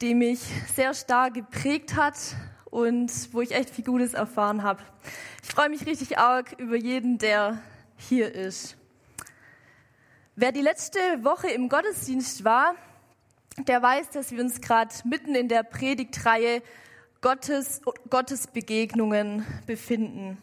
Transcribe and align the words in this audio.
die 0.00 0.14
mich 0.14 0.40
sehr 0.74 0.94
stark 0.94 1.34
geprägt 1.34 1.96
hat 1.96 2.16
und 2.66 3.10
wo 3.32 3.40
ich 3.40 3.52
echt 3.52 3.70
viel 3.70 3.84
Gutes 3.84 4.14
erfahren 4.14 4.62
habe. 4.62 4.82
Ich 5.42 5.48
freue 5.48 5.70
mich 5.70 5.86
richtig 5.86 6.18
arg 6.18 6.52
über 6.58 6.76
jeden, 6.76 7.18
der 7.18 7.58
hier 7.96 8.34
ist. 8.34 8.76
Wer 10.34 10.52
die 10.52 10.60
letzte 10.60 10.98
Woche 11.22 11.48
im 11.48 11.70
Gottesdienst 11.70 12.44
war, 12.44 12.74
der 13.66 13.80
weiß, 13.80 14.10
dass 14.10 14.32
wir 14.32 14.42
uns 14.42 14.60
gerade 14.60 14.94
mitten 15.04 15.34
in 15.34 15.48
der 15.48 15.62
Predigtreihe 15.62 16.62
Gottes, 17.22 17.80
Gottes 18.10 18.46
Begegnungen 18.46 19.46
befinden. 19.66 20.36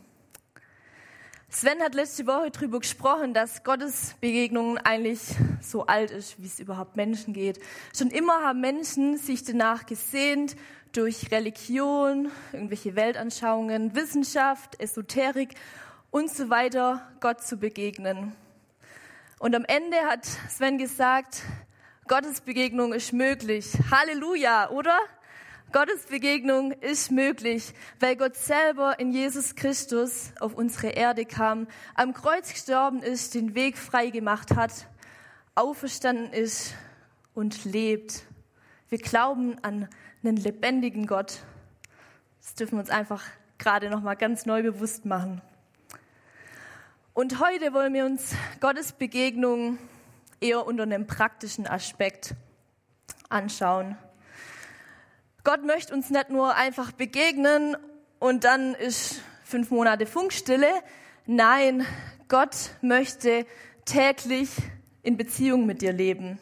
Sven 1.55 1.83
hat 1.83 1.93
letzte 1.93 2.25
Woche 2.25 2.49
darüber 2.49 2.79
gesprochen, 2.79 3.35
dass 3.35 3.63
Gottes 3.63 4.15
Begegnungen 4.19 4.79
eigentlich 4.79 5.21
so 5.61 5.85
alt 5.85 6.09
ist, 6.09 6.41
wie 6.41 6.47
es 6.47 6.59
überhaupt 6.59 6.95
Menschen 6.95 7.31
geht. 7.31 7.59
Schon 7.95 8.09
immer 8.09 8.41
haben 8.41 8.59
Menschen 8.59 9.17
sich 9.17 9.43
danach 9.43 9.85
gesehnt, 9.85 10.55
durch 10.93 11.31
Religion, 11.31 12.31
irgendwelche 12.53 12.95
Weltanschauungen, 12.95 13.93
Wissenschaft, 13.93 14.81
Esoterik 14.81 15.53
und 16.09 16.31
so 16.31 16.49
weiter 16.49 17.07
Gott 17.19 17.43
zu 17.43 17.57
begegnen. 17.57 18.35
Und 19.37 19.55
am 19.55 19.63
Ende 19.65 19.97
hat 19.97 20.25
Sven 20.49 20.79
gesagt, 20.79 21.43
Gottes 22.07 22.41
Begegnung 22.41 22.93
ist 22.93 23.13
möglich. 23.13 23.73
Halleluja, 23.91 24.71
oder? 24.71 24.97
Gottes 25.73 26.05
Begegnung 26.05 26.71
ist 26.71 27.09
möglich, 27.09 27.73
weil 27.99 28.15
Gott 28.15 28.35
selber 28.35 28.99
in 28.99 29.11
Jesus 29.11 29.55
Christus 29.55 30.31
auf 30.39 30.53
unsere 30.53 30.89
Erde 30.89 31.25
kam, 31.25 31.65
am 31.95 32.13
Kreuz 32.13 32.53
gestorben 32.53 33.01
ist, 33.01 33.33
den 33.33 33.55
Weg 33.55 33.79
frei 33.79 34.11
gemacht 34.11 34.55
hat, 34.55 34.87
auferstanden 35.55 36.31
ist 36.31 36.75
und 37.33 37.65
lebt. 37.65 38.21
Wir 38.89 38.99
glauben 38.99 39.57
an 39.63 39.89
einen 40.23 40.37
lebendigen 40.37 41.07
Gott. 41.07 41.39
Das 42.39 42.53
dürfen 42.53 42.75
wir 42.75 42.81
uns 42.81 42.91
einfach 42.91 43.23
gerade 43.57 43.89
noch 43.89 44.03
mal 44.03 44.13
ganz 44.13 44.45
neu 44.45 44.61
bewusst 44.61 45.05
machen. 45.05 45.41
Und 47.15 47.39
heute 47.39 47.73
wollen 47.73 47.95
wir 47.95 48.05
uns 48.05 48.35
Gottes 48.59 48.91
Begegnung 48.91 49.79
eher 50.39 50.67
unter 50.67 50.83
einem 50.83 51.07
praktischen 51.07 51.65
Aspekt 51.65 52.35
anschauen. 53.29 53.97
Gott 55.45 55.65
möchte 55.65 55.93
uns 55.93 56.09
nicht 56.09 56.29
nur 56.29 56.55
einfach 56.55 56.93
begegnen 56.93 57.75
und 58.19 58.45
dann 58.45 58.75
ist 58.75 59.19
fünf 59.43 59.71
Monate 59.71 60.05
Funkstille. 60.05 60.69
Nein, 61.25 61.85
Gott 62.29 62.55
möchte 62.81 63.45
täglich 63.83 64.49
in 65.01 65.17
Beziehung 65.17 65.65
mit 65.65 65.81
dir 65.81 65.91
leben. 65.91 66.39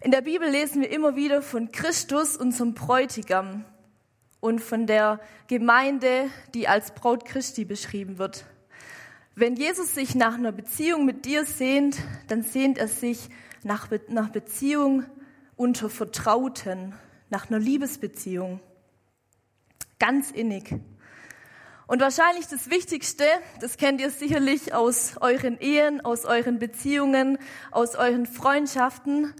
In 0.00 0.10
der 0.10 0.22
Bibel 0.22 0.48
lesen 0.48 0.80
wir 0.80 0.90
immer 0.90 1.16
wieder 1.16 1.42
von 1.42 1.70
Christus, 1.70 2.34
unserem 2.38 2.72
Bräutigam, 2.72 3.66
und 4.40 4.60
von 4.60 4.86
der 4.86 5.20
Gemeinde, 5.46 6.30
die 6.54 6.66
als 6.66 6.92
Braut 6.94 7.26
Christi 7.26 7.66
beschrieben 7.66 8.16
wird. 8.16 8.46
Wenn 9.34 9.54
Jesus 9.54 9.94
sich 9.94 10.14
nach 10.14 10.34
einer 10.34 10.52
Beziehung 10.52 11.04
mit 11.04 11.26
dir 11.26 11.44
sehnt, 11.44 11.98
dann 12.28 12.42
sehnt 12.42 12.78
er 12.78 12.88
sich 12.88 13.28
nach, 13.64 13.88
Be 13.88 14.00
nach 14.08 14.30
Beziehung 14.30 15.04
unter 15.56 15.90
Vertrauten, 15.90 16.94
nach 17.30 17.48
einer 17.48 17.58
Liebesbeziehung. 17.58 18.60
Ganz 19.98 20.30
innig. 20.30 20.74
Und 21.86 22.00
wahrscheinlich 22.00 22.46
das 22.46 22.68
Wichtigste, 22.70 23.24
das 23.60 23.78
kennt 23.78 24.00
ihr 24.00 24.10
sicherlich 24.10 24.74
aus 24.74 25.16
euren 25.20 25.58
Ehen, 25.58 26.04
aus 26.04 26.26
euren 26.26 26.58
Beziehungen, 26.58 27.38
aus 27.70 27.94
euren 27.94 28.26
Freundschaften, 28.26 29.32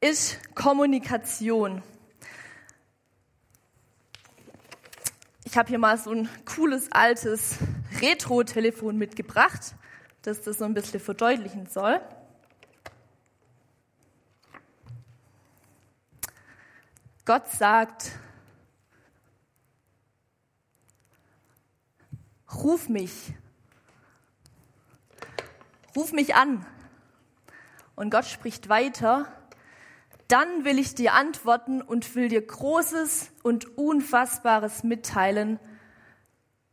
ist 0.00 0.38
Kommunikation. 0.54 1.82
Ich 5.44 5.56
habe 5.58 5.68
hier 5.68 5.78
mal 5.78 5.98
so 5.98 6.10
ein 6.10 6.28
cooles 6.44 6.92
altes 6.92 7.56
Retro-Telefon 8.00 8.96
mitgebracht, 8.96 9.74
das 10.22 10.42
das 10.42 10.58
so 10.58 10.64
ein 10.64 10.74
bisschen 10.74 11.00
verdeutlichen 11.00 11.66
soll. 11.66 12.00
Gott 17.26 17.48
sagt, 17.48 18.12
ruf 22.52 22.90
mich, 22.90 23.32
ruf 25.96 26.12
mich 26.12 26.34
an. 26.34 26.66
Und 27.96 28.10
Gott 28.10 28.26
spricht 28.26 28.68
weiter, 28.68 29.26
dann 30.28 30.66
will 30.66 30.78
ich 30.78 30.94
dir 30.94 31.14
antworten 31.14 31.80
und 31.80 32.14
will 32.14 32.28
dir 32.28 32.46
Großes 32.46 33.30
und 33.42 33.78
Unfassbares 33.78 34.82
mitteilen 34.84 35.58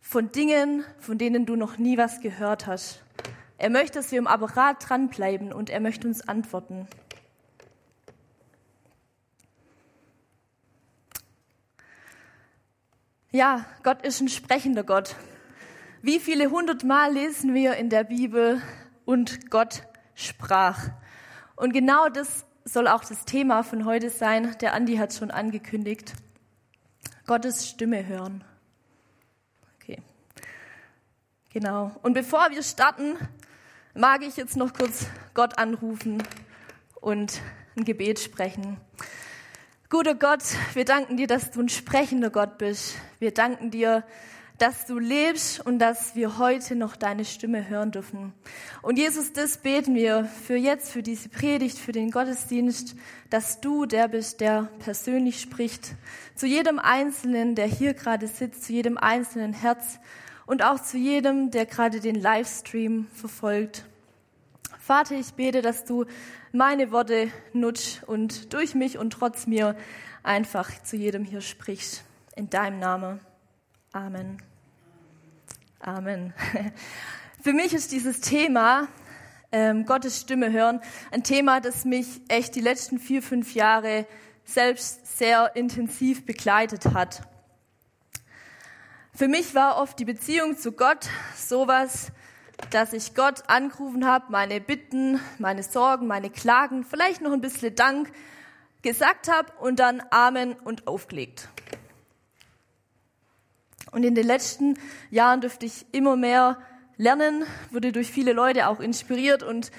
von 0.02 0.34
Dingen, 0.34 0.84
von 1.00 1.18
denen 1.18 1.46
du 1.46 1.56
noch 1.56 1.78
nie 1.78 1.98
was 1.98 2.20
gehört 2.20 2.68
hast. 2.68 3.04
Er 3.58 3.70
möchte, 3.70 4.00
dass 4.00 4.12
wir 4.12 4.20
im 4.20 4.28
Apparat 4.28 4.90
dranbleiben 4.90 5.54
und 5.54 5.70
er 5.70 5.80
möchte 5.80 6.08
uns 6.08 6.28
antworten. 6.28 6.88
Ja, 13.34 13.66
Gott 13.82 14.02
ist 14.02 14.20
ein 14.20 14.28
sprechender 14.28 14.84
Gott. 14.84 15.16
Wie 16.02 16.20
viele 16.20 16.52
hundertmal 16.52 17.14
lesen 17.14 17.54
wir 17.54 17.76
in 17.76 17.90
der 17.90 18.04
Bibel 18.04 18.62
und 19.06 19.50
Gott 19.50 19.84
sprach. 20.16 20.90
Und 21.56 21.72
genau 21.72 22.10
das 22.10 22.46
soll 22.66 22.90
auch 22.90 23.06
das 23.06 23.24
Thema 23.24 23.64
von 23.64 23.86
heute 23.86 24.10
sein. 24.10 24.54
Der 24.60 24.74
Andi 24.74 24.98
hat 24.98 25.14
schon 25.14 25.32
angekündigt. 25.32 26.12
Gottes 27.26 27.70
Stimme 27.70 28.06
hören. 28.06 28.44
Okay. 29.76 30.02
Genau. 31.54 31.92
Und 32.02 32.12
bevor 32.12 32.50
wir 32.52 32.64
starten, 32.64 33.16
mag 33.94 34.24
ich 34.24 34.36
jetzt 34.36 34.58
noch 34.58 34.74
kurz 34.74 35.06
Gott 35.34 35.58
anrufen 35.58 36.22
und 37.00 37.40
ein 37.78 37.86
Gebet 37.86 38.20
sprechen. 38.20 38.76
Guter 39.92 40.16
Gott, 40.16 40.44
wir 40.74 40.86
danken 40.86 41.18
dir, 41.18 41.28
dass 41.28 41.52
du 41.52 41.60
ein 41.60 41.68
sprechender 41.68 42.30
Gott 42.30 42.58
bist. 42.58 42.96
Wir 43.20 43.34
danken 43.34 43.72
dir, 43.72 44.06
dass 44.58 44.86
du 44.86 44.98
lebst 44.98 45.60
und 45.66 45.80
dass 45.80 46.16
wir 46.16 46.38
heute 46.38 46.78
noch 46.78 46.96
deine 46.96 47.26
Stimme 47.26 47.68
hören 47.68 47.92
dürfen. 47.92 48.32
Und 48.82 48.98
Jesus, 48.98 49.34
das 49.34 49.58
beten 49.58 49.94
wir 49.94 50.24
für 50.24 50.56
jetzt, 50.56 50.94
für 50.94 51.04
diese 51.04 51.28
Predigt, 51.28 51.78
für 51.78 51.92
den 51.92 52.10
Gottesdienst, 52.10 52.96
dass 53.30 53.60
du 53.60 53.86
der 53.86 54.08
bist, 54.08 54.40
der 54.40 54.70
persönlich 54.80 55.42
spricht, 55.42 55.96
zu 56.36 56.48
jedem 56.48 56.80
Einzelnen, 56.80 57.56
der 57.56 57.68
hier 57.68 57.94
gerade 57.94 58.30
sitzt, 58.30 58.64
zu 58.64 58.72
jedem 58.72 58.98
einzelnen 58.98 59.52
Herz 59.52 60.00
und 60.46 60.64
auch 60.64 60.82
zu 60.82 60.96
jedem, 60.96 61.52
der 61.52 61.66
gerade 61.66 62.00
den 62.00 62.16
Livestream 62.16 63.08
verfolgt. 63.14 63.84
Vater, 64.92 65.16
ich 65.16 65.36
bete, 65.36 65.62
dass 65.62 65.86
du 65.86 66.04
meine 66.52 66.92
Worte 66.92 67.32
nutzt 67.54 68.04
und 68.08 68.52
durch 68.52 68.76
mich 68.76 68.98
und 68.98 69.12
trotz 69.12 69.48
mir 69.48 69.78
einfach 70.22 70.70
zu 70.84 70.98
jedem 70.98 71.24
hier 71.24 71.40
sprichst. 71.40 72.04
In 72.36 72.50
deinem 72.50 72.80
Namen. 72.80 73.22
Amen. 73.94 74.42
Amen. 75.80 76.34
Für 77.42 77.54
mich 77.54 77.74
ist 77.74 77.94
dieses 77.94 78.20
Thema 78.20 78.90
ähm, 79.54 79.86
Gottes 79.86 80.20
Stimme 80.20 80.52
hören 80.52 80.82
ein 81.12 81.24
Thema, 81.24 81.62
das 81.62 81.86
mich 81.86 82.20
echt 82.28 82.56
die 82.56 82.60
letzten 82.60 83.00
vier, 83.00 83.24
fünf 83.24 83.56
Jahre 83.56 84.06
selbst 84.44 85.18
sehr 85.18 85.56
intensiv 85.56 86.26
begleitet 86.26 86.88
hat. 86.88 87.22
Für 89.16 89.30
mich 89.30 89.56
war 89.56 89.78
oft 89.78 89.98
die 90.00 90.06
Beziehung 90.06 90.58
zu 90.58 90.74
Gott 90.74 91.08
sowas, 91.38 92.12
dass 92.70 92.94
ich 92.94 93.16
Gott 93.16 93.44
angerufen 93.48 94.06
habe, 94.06 94.26
meine 94.30 94.62
Bitten, 94.62 95.20
meine 95.40 95.64
Sorgen, 95.64 96.08
meine 96.08 96.30
Klagen, 96.30 96.84
vielleicht 96.84 97.22
noch 97.22 97.32
ein 97.32 97.42
bisschen 97.42 97.76
Dank 97.76 98.12
gesagt 98.82 99.30
habe 99.30 99.52
und 99.60 99.80
dann 99.80 100.02
Amen 100.12 100.54
und 100.54 100.88
aufgelegt. 100.88 101.50
Und 103.92 104.04
in 104.04 104.16
den 104.16 104.26
letzten 104.26 104.78
Jahren 105.10 105.42
dürfte 105.42 105.66
ich 105.66 105.86
immer 105.92 106.16
mehr 106.16 106.58
lernen, 106.98 107.44
wurde 107.72 107.92
durch 107.92 108.12
viele 108.12 108.34
Leute 108.34 108.68
auch 108.68 108.80
inspiriert 108.80 109.44
und 109.44 109.72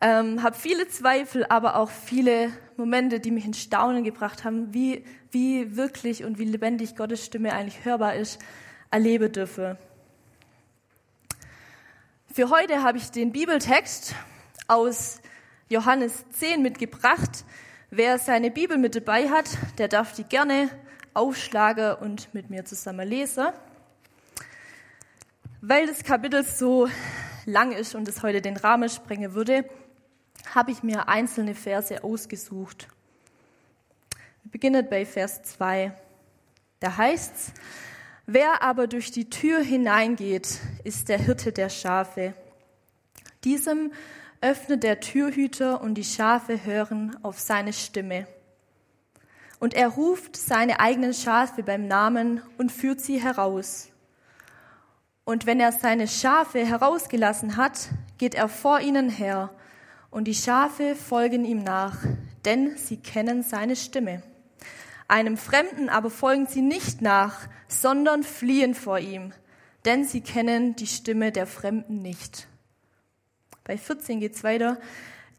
ähm, 0.00 0.42
habe 0.42 0.56
viele 0.56 0.88
Zweifel, 0.88 1.46
aber 1.48 1.76
auch 1.76 1.90
viele 1.90 2.52
Momente, 2.76 3.18
die 3.18 3.30
mich 3.30 3.46
in 3.46 3.54
Staunen 3.54 4.04
gebracht 4.04 4.44
haben, 4.44 4.72
wie, 4.74 5.04
wie 5.30 5.76
wirklich 5.76 6.24
und 6.24 6.38
wie 6.38 6.44
lebendig 6.44 6.96
Gottes 6.96 7.24
Stimme 7.24 7.52
eigentlich 7.54 7.84
hörbar 7.84 8.14
ist, 8.14 8.38
erlebe 8.90 9.30
dürfe. 9.30 9.78
Für 12.36 12.50
heute 12.50 12.82
habe 12.82 12.98
ich 12.98 13.10
den 13.10 13.32
Bibeltext 13.32 14.14
aus 14.68 15.22
Johannes 15.70 16.12
10 16.32 16.60
mitgebracht. 16.60 17.46
Wer 17.88 18.18
seine 18.18 18.50
Bibel 18.50 18.76
mit 18.76 18.94
dabei 18.94 19.30
hat, 19.30 19.48
der 19.78 19.88
darf 19.88 20.12
die 20.12 20.24
gerne 20.24 20.68
aufschlagen 21.14 21.94
und 21.94 22.34
mit 22.34 22.50
mir 22.50 22.66
zusammen 22.66 23.08
lesen. 23.08 23.46
Weil 25.62 25.86
das 25.86 26.04
Kapitel 26.04 26.44
so 26.44 26.90
lang 27.46 27.72
ist 27.72 27.94
und 27.94 28.06
es 28.06 28.22
heute 28.22 28.42
den 28.42 28.58
Rahmen 28.58 28.90
sprengen 28.90 29.32
würde, 29.32 29.64
habe 30.54 30.72
ich 30.72 30.82
mir 30.82 31.08
einzelne 31.08 31.54
Verse 31.54 32.04
ausgesucht. 32.04 32.86
Wir 34.42 34.50
beginnt 34.50 34.90
bei 34.90 35.06
Vers 35.06 35.42
2. 35.42 35.90
Da 36.80 36.96
heißt's, 36.98 37.54
wer 38.26 38.62
aber 38.62 38.86
durch 38.86 39.10
die 39.10 39.30
Tür 39.30 39.60
hineingeht, 39.60 40.58
ist 40.84 41.08
der 41.08 41.18
Hirte 41.18 41.52
der 41.52 41.68
Schafe. 41.68 42.34
Diesem 43.44 43.92
öffnet 44.40 44.82
der 44.82 45.00
Türhüter 45.00 45.80
und 45.80 45.94
die 45.94 46.04
Schafe 46.04 46.64
hören 46.64 47.16
auf 47.22 47.38
seine 47.38 47.72
Stimme. 47.72 48.26
Und 49.58 49.74
er 49.74 49.88
ruft 49.88 50.36
seine 50.36 50.80
eigenen 50.80 51.14
Schafe 51.14 51.62
beim 51.62 51.88
Namen 51.88 52.42
und 52.58 52.70
führt 52.70 53.00
sie 53.00 53.22
heraus. 53.22 53.88
Und 55.24 55.46
wenn 55.46 55.58
er 55.58 55.72
seine 55.72 56.06
Schafe 56.06 56.64
herausgelassen 56.64 57.56
hat, 57.56 57.88
geht 58.18 58.34
er 58.34 58.48
vor 58.48 58.80
ihnen 58.80 59.08
her, 59.08 59.50
und 60.10 60.24
die 60.24 60.34
Schafe 60.34 60.94
folgen 60.94 61.44
ihm 61.44 61.62
nach, 61.62 61.98
denn 62.44 62.76
sie 62.76 62.96
kennen 62.96 63.42
seine 63.42 63.76
Stimme. 63.76 64.22
Einem 65.08 65.36
Fremden 65.36 65.88
aber 65.88 66.10
folgen 66.10 66.46
sie 66.46 66.62
nicht 66.62 67.00
nach, 67.00 67.48
sondern 67.68 68.22
fliehen 68.22 68.74
vor 68.74 68.98
ihm, 68.98 69.32
denn 69.84 70.04
sie 70.04 70.20
kennen 70.20 70.74
die 70.76 70.86
Stimme 70.86 71.30
der 71.30 71.46
Fremden 71.46 72.02
nicht. 72.02 72.48
Bei 73.64 73.78
14 73.78 74.20
geht's 74.20 74.42
weiter. 74.42 74.80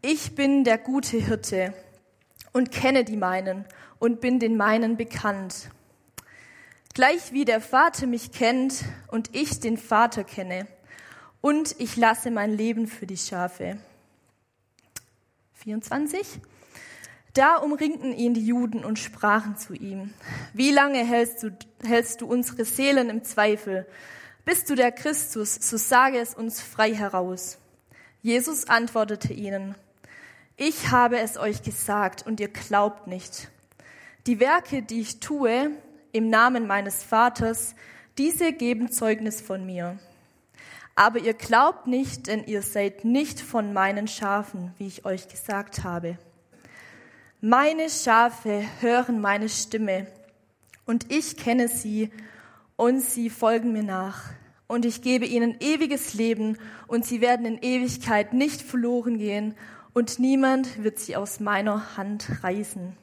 Ich 0.02 0.36
bin 0.36 0.64
der 0.64 0.78
gute 0.78 1.18
Hirte 1.18 1.74
und 2.54 2.72
kenne 2.72 3.04
die 3.04 3.18
meinen 3.18 3.66
und 4.00 4.22
bin 4.22 4.40
den 4.40 4.58
meinen 4.58 4.96
bekannt. 4.96 5.70
Gleich 6.94 7.32
wie 7.32 7.46
der 7.46 7.62
Vater 7.62 8.08
mich 8.08 8.32
kennt 8.32 8.86
und 9.08 9.36
ich 9.36 9.60
den 9.60 9.78
Vater 9.78 10.24
kenne. 10.24 10.68
Und 11.42 11.76
ich 11.80 11.96
lasse 11.96 12.32
mein 12.32 12.52
Leben 12.52 12.88
für 12.88 13.06
die 13.06 13.18
Schafe. 13.18 13.78
24. 15.54 16.40
Da 17.38 17.58
umringten 17.58 18.14
ihn 18.14 18.34
die 18.34 18.48
Juden 18.48 18.84
und 18.84 18.98
sprachen 18.98 19.58
zu 19.58 19.76
ihm, 19.76 20.12
wie 20.54 20.72
lange 20.72 21.06
hältst 21.06 21.44
du, 21.44 21.56
hältst 21.86 22.22
du 22.22 22.26
unsere 22.26 22.66
Seelen 22.66 23.12
im 23.12 23.24
Zweifel? 23.24 23.86
Bist 24.44 24.72
du 24.72 24.74
der 24.74 24.92
Christus, 24.92 25.54
so 25.54 25.78
sage 25.78 26.18
es 26.18 26.34
uns 26.34 26.62
frei 26.62 26.96
heraus. 26.96 27.60
Jesus 28.24 28.68
antwortete 28.68 29.34
ihnen, 29.34 29.76
ich 30.56 30.90
habe 30.90 31.20
es 31.20 31.38
euch 31.38 31.62
gesagt 31.62 32.26
und 32.26 32.40
ihr 32.40 32.48
glaubt 32.48 33.06
nicht. 33.06 33.50
Die 34.26 34.40
Werke, 34.40 34.82
die 34.82 35.02
ich 35.02 35.20
tue 35.20 35.70
im 36.14 36.32
Namen 36.32 36.66
meines 36.66 37.04
Vaters, 37.04 37.76
diese 38.18 38.52
geben 38.52 38.92
Zeugnis 38.92 39.42
von 39.42 39.64
mir. 39.64 40.00
Aber 40.96 41.20
ihr 41.20 41.36
glaubt 41.36 41.86
nicht, 41.86 42.26
denn 42.26 42.46
ihr 42.46 42.64
seid 42.64 43.06
nicht 43.06 43.40
von 43.40 43.74
meinen 43.74 44.08
Schafen, 44.08 44.74
wie 44.80 44.88
ich 44.88 45.06
euch 45.06 45.28
gesagt 45.28 45.84
habe. 45.84 46.18
Meine 47.42 47.92
Schafe 47.92 48.64
hören 48.80 49.22
meine 49.22 49.48
Stimme 49.48 50.08
und 50.88 51.12
ich 51.12 51.38
kenne 51.38 51.68
sie 51.68 52.10
und 52.78 53.00
sie 53.00 53.30
folgen 53.30 53.74
mir 53.74 53.84
nach. 53.84 54.32
Und 54.66 54.86
ich 54.86 55.04
gebe 55.04 55.28
ihnen 55.28 55.56
ewiges 55.60 56.16
Leben 56.16 56.58
und 56.88 57.06
sie 57.06 57.22
werden 57.22 57.46
in 57.46 57.60
Ewigkeit 57.60 58.34
nicht 58.34 58.64
verloren 58.64 59.20
gehen 59.20 59.54
und 59.94 60.18
niemand 60.18 60.84
wird 60.84 60.98
sie 60.98 61.16
aus 61.16 61.40
meiner 61.40 61.96
Hand 61.96 62.28
reißen. 62.42 62.98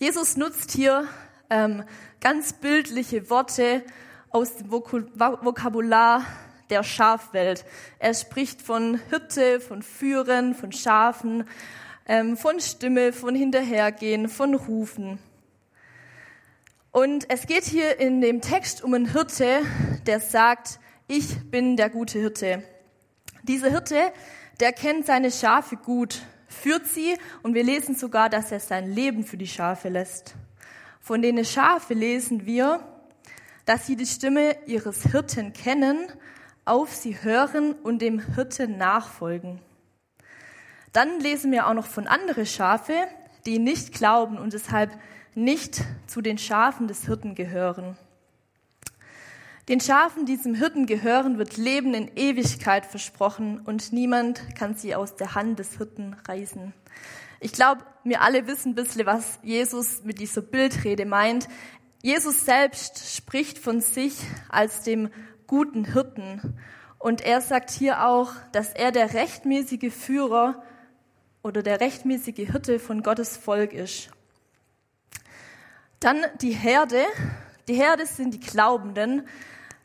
Jesus 0.00 0.36
nutzt 0.36 0.72
hier 0.72 1.06
ähm, 1.48 1.84
ganz 2.20 2.54
bildliche 2.54 3.30
Worte 3.30 3.84
aus 4.30 4.56
dem 4.56 4.72
Vokabular 4.72 6.24
der 6.70 6.82
Schafwelt. 6.82 7.64
Er 8.00 8.14
spricht 8.14 8.62
von 8.62 9.00
Hirte, 9.10 9.60
von 9.60 9.82
Führen, 9.82 10.56
von 10.56 10.72
Schafen, 10.72 11.44
ähm, 12.06 12.36
von 12.36 12.60
Stimme, 12.60 13.12
von 13.12 13.34
Hinterhergehen, 13.34 14.28
von 14.28 14.54
Rufen. 14.54 15.18
Und 16.92 17.28
es 17.30 17.46
geht 17.46 17.64
hier 17.64 17.98
in 17.98 18.20
dem 18.20 18.40
Text 18.40 18.84
um 18.84 18.94
einen 18.94 19.12
Hirte, 19.12 19.62
der 20.06 20.20
sagt, 20.20 20.78
ich 21.08 21.50
bin 21.50 21.76
der 21.76 21.90
gute 21.90 22.18
Hirte. 22.18 22.62
Dieser 23.42 23.70
Hirte, 23.70 24.12
der 24.60 24.72
kennt 24.72 25.06
seine 25.06 25.30
Schafe 25.30 25.76
gut 25.76 26.22
führt 26.54 26.86
sie 26.86 27.16
und 27.42 27.54
wir 27.54 27.64
lesen 27.64 27.94
sogar, 27.94 28.30
dass 28.30 28.52
er 28.52 28.60
sein 28.60 28.90
Leben 28.90 29.24
für 29.24 29.36
die 29.36 29.46
Schafe 29.46 29.88
lässt. 29.88 30.34
Von 31.00 31.20
den 31.20 31.44
Schafe 31.44 31.94
lesen 31.94 32.46
wir, 32.46 32.80
dass 33.66 33.86
sie 33.86 33.96
die 33.96 34.06
Stimme 34.06 34.56
ihres 34.66 35.02
Hirten 35.02 35.52
kennen, 35.52 36.06
auf 36.64 36.94
sie 36.94 37.22
hören 37.22 37.72
und 37.72 38.00
dem 38.00 38.34
Hirten 38.34 38.78
nachfolgen. 38.78 39.60
Dann 40.94 41.18
lesen 41.18 41.50
wir 41.50 41.66
auch 41.66 41.74
noch 41.74 41.88
von 41.88 42.06
anderen 42.06 42.46
Schafe, 42.46 42.94
die 43.46 43.58
nicht 43.58 43.92
glauben 43.92 44.38
und 44.38 44.52
deshalb 44.52 44.96
nicht 45.34 45.82
zu 46.06 46.22
den 46.22 46.38
Schafen 46.38 46.86
des 46.86 47.04
Hirten 47.04 47.34
gehören. 47.34 47.98
Den 49.68 49.80
Schafen, 49.80 50.24
die 50.24 50.40
zum 50.40 50.54
Hirten 50.54 50.86
gehören, 50.86 51.36
wird 51.36 51.56
Leben 51.56 51.94
in 51.94 52.12
Ewigkeit 52.14 52.86
versprochen 52.86 53.58
und 53.58 53.92
niemand 53.92 54.54
kann 54.54 54.76
sie 54.76 54.94
aus 54.94 55.16
der 55.16 55.34
Hand 55.34 55.58
des 55.58 55.78
Hirten 55.78 56.14
reißen. 56.28 56.72
Ich 57.40 57.52
glaube, 57.52 57.80
wir 58.04 58.22
alle 58.22 58.46
wissen 58.46 58.70
ein 58.70 58.74
bisschen, 58.76 59.04
was 59.04 59.40
Jesus 59.42 60.04
mit 60.04 60.20
dieser 60.20 60.42
Bildrede 60.42 61.06
meint. 61.06 61.48
Jesus 62.02 62.44
selbst 62.44 63.16
spricht 63.16 63.58
von 63.58 63.80
sich 63.80 64.14
als 64.48 64.82
dem 64.82 65.10
guten 65.48 65.92
Hirten. 65.92 66.56
Und 67.00 67.20
er 67.20 67.40
sagt 67.40 67.70
hier 67.70 68.06
auch, 68.06 68.30
dass 68.52 68.72
er 68.72 68.92
der 68.92 69.12
rechtmäßige 69.12 69.92
Führer 69.92 70.62
oder 71.44 71.62
der 71.62 71.80
rechtmäßige 71.80 72.50
Hirte 72.50 72.80
von 72.80 73.02
Gottes 73.02 73.36
Volk 73.36 73.74
ist. 73.74 74.10
Dann 76.00 76.24
die 76.40 76.52
Herde. 76.52 77.04
Die 77.68 77.74
Herde 77.74 78.06
sind 78.06 78.32
die 78.32 78.40
Glaubenden. 78.40 79.28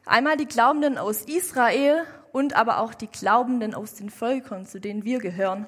Einmal 0.05 0.37
die 0.37 0.47
Glaubenden 0.47 0.97
aus 0.97 1.23
Israel 1.23 2.05
und 2.31 2.53
aber 2.55 2.79
auch 2.79 2.93
die 2.93 3.07
Glaubenden 3.07 3.75
aus 3.75 3.93
den 3.93 4.09
Völkern, 4.09 4.65
zu 4.65 4.79
denen 4.79 5.03
wir 5.03 5.19
gehören, 5.19 5.65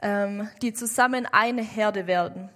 ähm, 0.00 0.48
die 0.62 0.72
zusammen 0.72 1.26
eine 1.26 1.62
Herde 1.62 2.06
werden. 2.06 2.48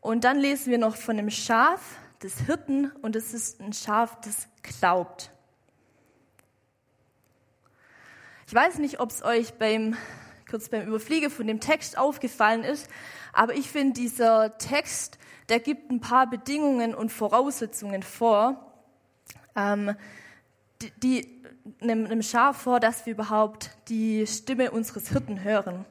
Und 0.00 0.24
dann 0.24 0.38
lesen 0.38 0.72
wir 0.72 0.78
noch 0.78 0.96
von 0.96 1.16
dem 1.16 1.30
Schaf 1.30 1.96
des 2.24 2.40
Hirten 2.40 2.90
und 3.02 3.14
es 3.14 3.32
ist 3.32 3.60
ein 3.60 3.72
Schaf, 3.72 4.20
das 4.22 4.48
glaubt. 4.62 5.30
Ich 8.48 8.54
weiß 8.54 8.78
nicht, 8.78 8.98
ob 8.98 9.10
es 9.10 9.22
euch 9.22 9.54
beim 9.54 9.96
kurz 10.54 10.68
beim 10.68 10.86
Überfliege 10.86 11.30
von 11.30 11.48
dem 11.48 11.58
Text 11.58 11.98
aufgefallen 11.98 12.62
ist, 12.62 12.88
aber 13.32 13.54
ich 13.54 13.68
finde, 13.68 13.94
dieser 13.94 14.56
Text, 14.56 15.18
der 15.48 15.58
gibt 15.58 15.90
ein 15.90 15.98
paar 15.98 16.30
Bedingungen 16.30 16.94
und 16.94 17.10
Voraussetzungen 17.10 18.04
vor, 18.04 18.72
ähm, 19.56 19.96
die, 21.02 21.42
einem 21.80 22.22
Schaf 22.22 22.58
vor, 22.58 22.78
dass 22.78 23.04
wir 23.04 23.14
überhaupt 23.14 23.70
die 23.88 24.28
Stimme 24.28 24.70
unseres 24.70 25.08
Hirten 25.08 25.42
hören. 25.42 25.84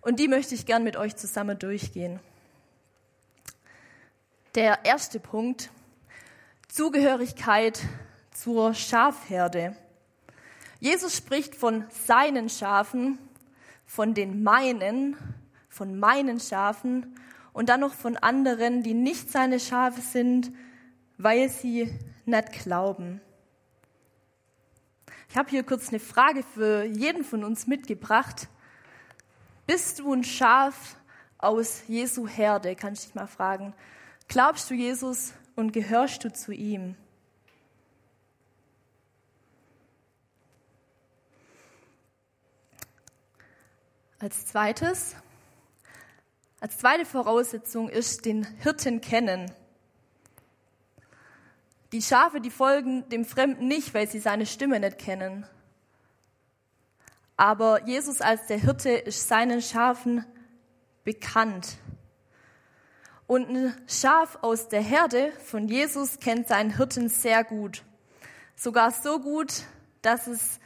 Und 0.00 0.18
die 0.18 0.28
möchte 0.28 0.54
ich 0.54 0.64
gern 0.64 0.82
mit 0.82 0.96
euch 0.96 1.14
zusammen 1.16 1.58
durchgehen. 1.58 2.18
Der 4.54 4.86
erste 4.86 5.20
Punkt, 5.20 5.68
Zugehörigkeit 6.68 7.82
zur 8.32 8.72
Schafherde. 8.72 9.76
Jesus 10.80 11.14
spricht 11.14 11.54
von 11.54 11.84
seinen 11.90 12.48
Schafen, 12.48 13.18
von 13.86 14.12
den 14.12 14.42
meinen, 14.42 15.16
von 15.68 15.98
meinen 15.98 16.40
Schafen 16.40 17.16
und 17.52 17.68
dann 17.68 17.80
noch 17.80 17.94
von 17.94 18.16
anderen, 18.16 18.82
die 18.82 18.92
nicht 18.92 19.30
seine 19.30 19.58
Schafe 19.58 20.02
sind, 20.02 20.52
weil 21.16 21.48
sie 21.48 21.90
nicht 22.26 22.52
glauben. 22.52 23.20
Ich 25.28 25.36
habe 25.36 25.48
hier 25.50 25.62
kurz 25.62 25.88
eine 25.88 26.00
Frage 26.00 26.42
für 26.42 26.84
jeden 26.84 27.24
von 27.24 27.44
uns 27.44 27.66
mitgebracht. 27.66 28.48
Bist 29.66 30.00
du 30.00 30.12
ein 30.12 30.24
Schaf 30.24 30.96
aus 31.38 31.82
Jesu 31.88 32.28
Herde? 32.28 32.76
Kann 32.76 32.92
ich 32.92 33.00
dich 33.00 33.14
mal 33.14 33.26
fragen. 33.26 33.74
Glaubst 34.28 34.70
du 34.70 34.74
Jesus 34.74 35.32
und 35.54 35.72
gehörst 35.72 36.24
du 36.24 36.32
zu 36.32 36.52
ihm? 36.52 36.96
Als 44.18 44.46
zweites, 44.46 45.14
als 46.58 46.78
zweite 46.78 47.04
Voraussetzung 47.04 47.90
ist 47.90 48.24
den 48.24 48.46
Hirten 48.62 49.02
kennen. 49.02 49.52
Die 51.92 52.00
Schafe, 52.00 52.40
die 52.40 52.50
folgen 52.50 53.06
dem 53.10 53.26
Fremden 53.26 53.68
nicht, 53.68 53.92
weil 53.92 54.08
sie 54.08 54.18
seine 54.18 54.46
Stimme 54.46 54.80
nicht 54.80 54.96
kennen. 54.96 55.46
Aber 57.36 57.86
Jesus 57.86 58.22
als 58.22 58.46
der 58.46 58.58
Hirte 58.58 58.88
ist 58.88 59.28
seinen 59.28 59.60
Schafen 59.60 60.24
bekannt. 61.04 61.76
Und 63.26 63.50
ein 63.50 63.74
Schaf 63.86 64.38
aus 64.40 64.70
der 64.70 64.80
Herde 64.80 65.30
von 65.44 65.68
Jesus 65.68 66.20
kennt 66.20 66.48
seinen 66.48 66.74
Hirten 66.74 67.10
sehr 67.10 67.44
gut. 67.44 67.82
Sogar 68.54 68.92
so 68.92 69.20
gut, 69.20 69.64
dass 70.00 70.26
es 70.26 70.58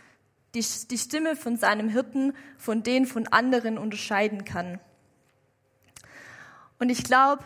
die, 0.55 0.65
die 0.91 0.99
Stimme 0.99 1.37
von 1.37 1.57
seinem 1.57 1.89
Hirten 1.89 2.35
von 2.59 2.83
den 2.83 3.07
von 3.07 3.27
anderen 3.29 3.79
unterscheiden 3.79 4.45
kann. 4.45 4.81
Und 6.79 6.89
ich 6.89 7.05
glaube, 7.05 7.45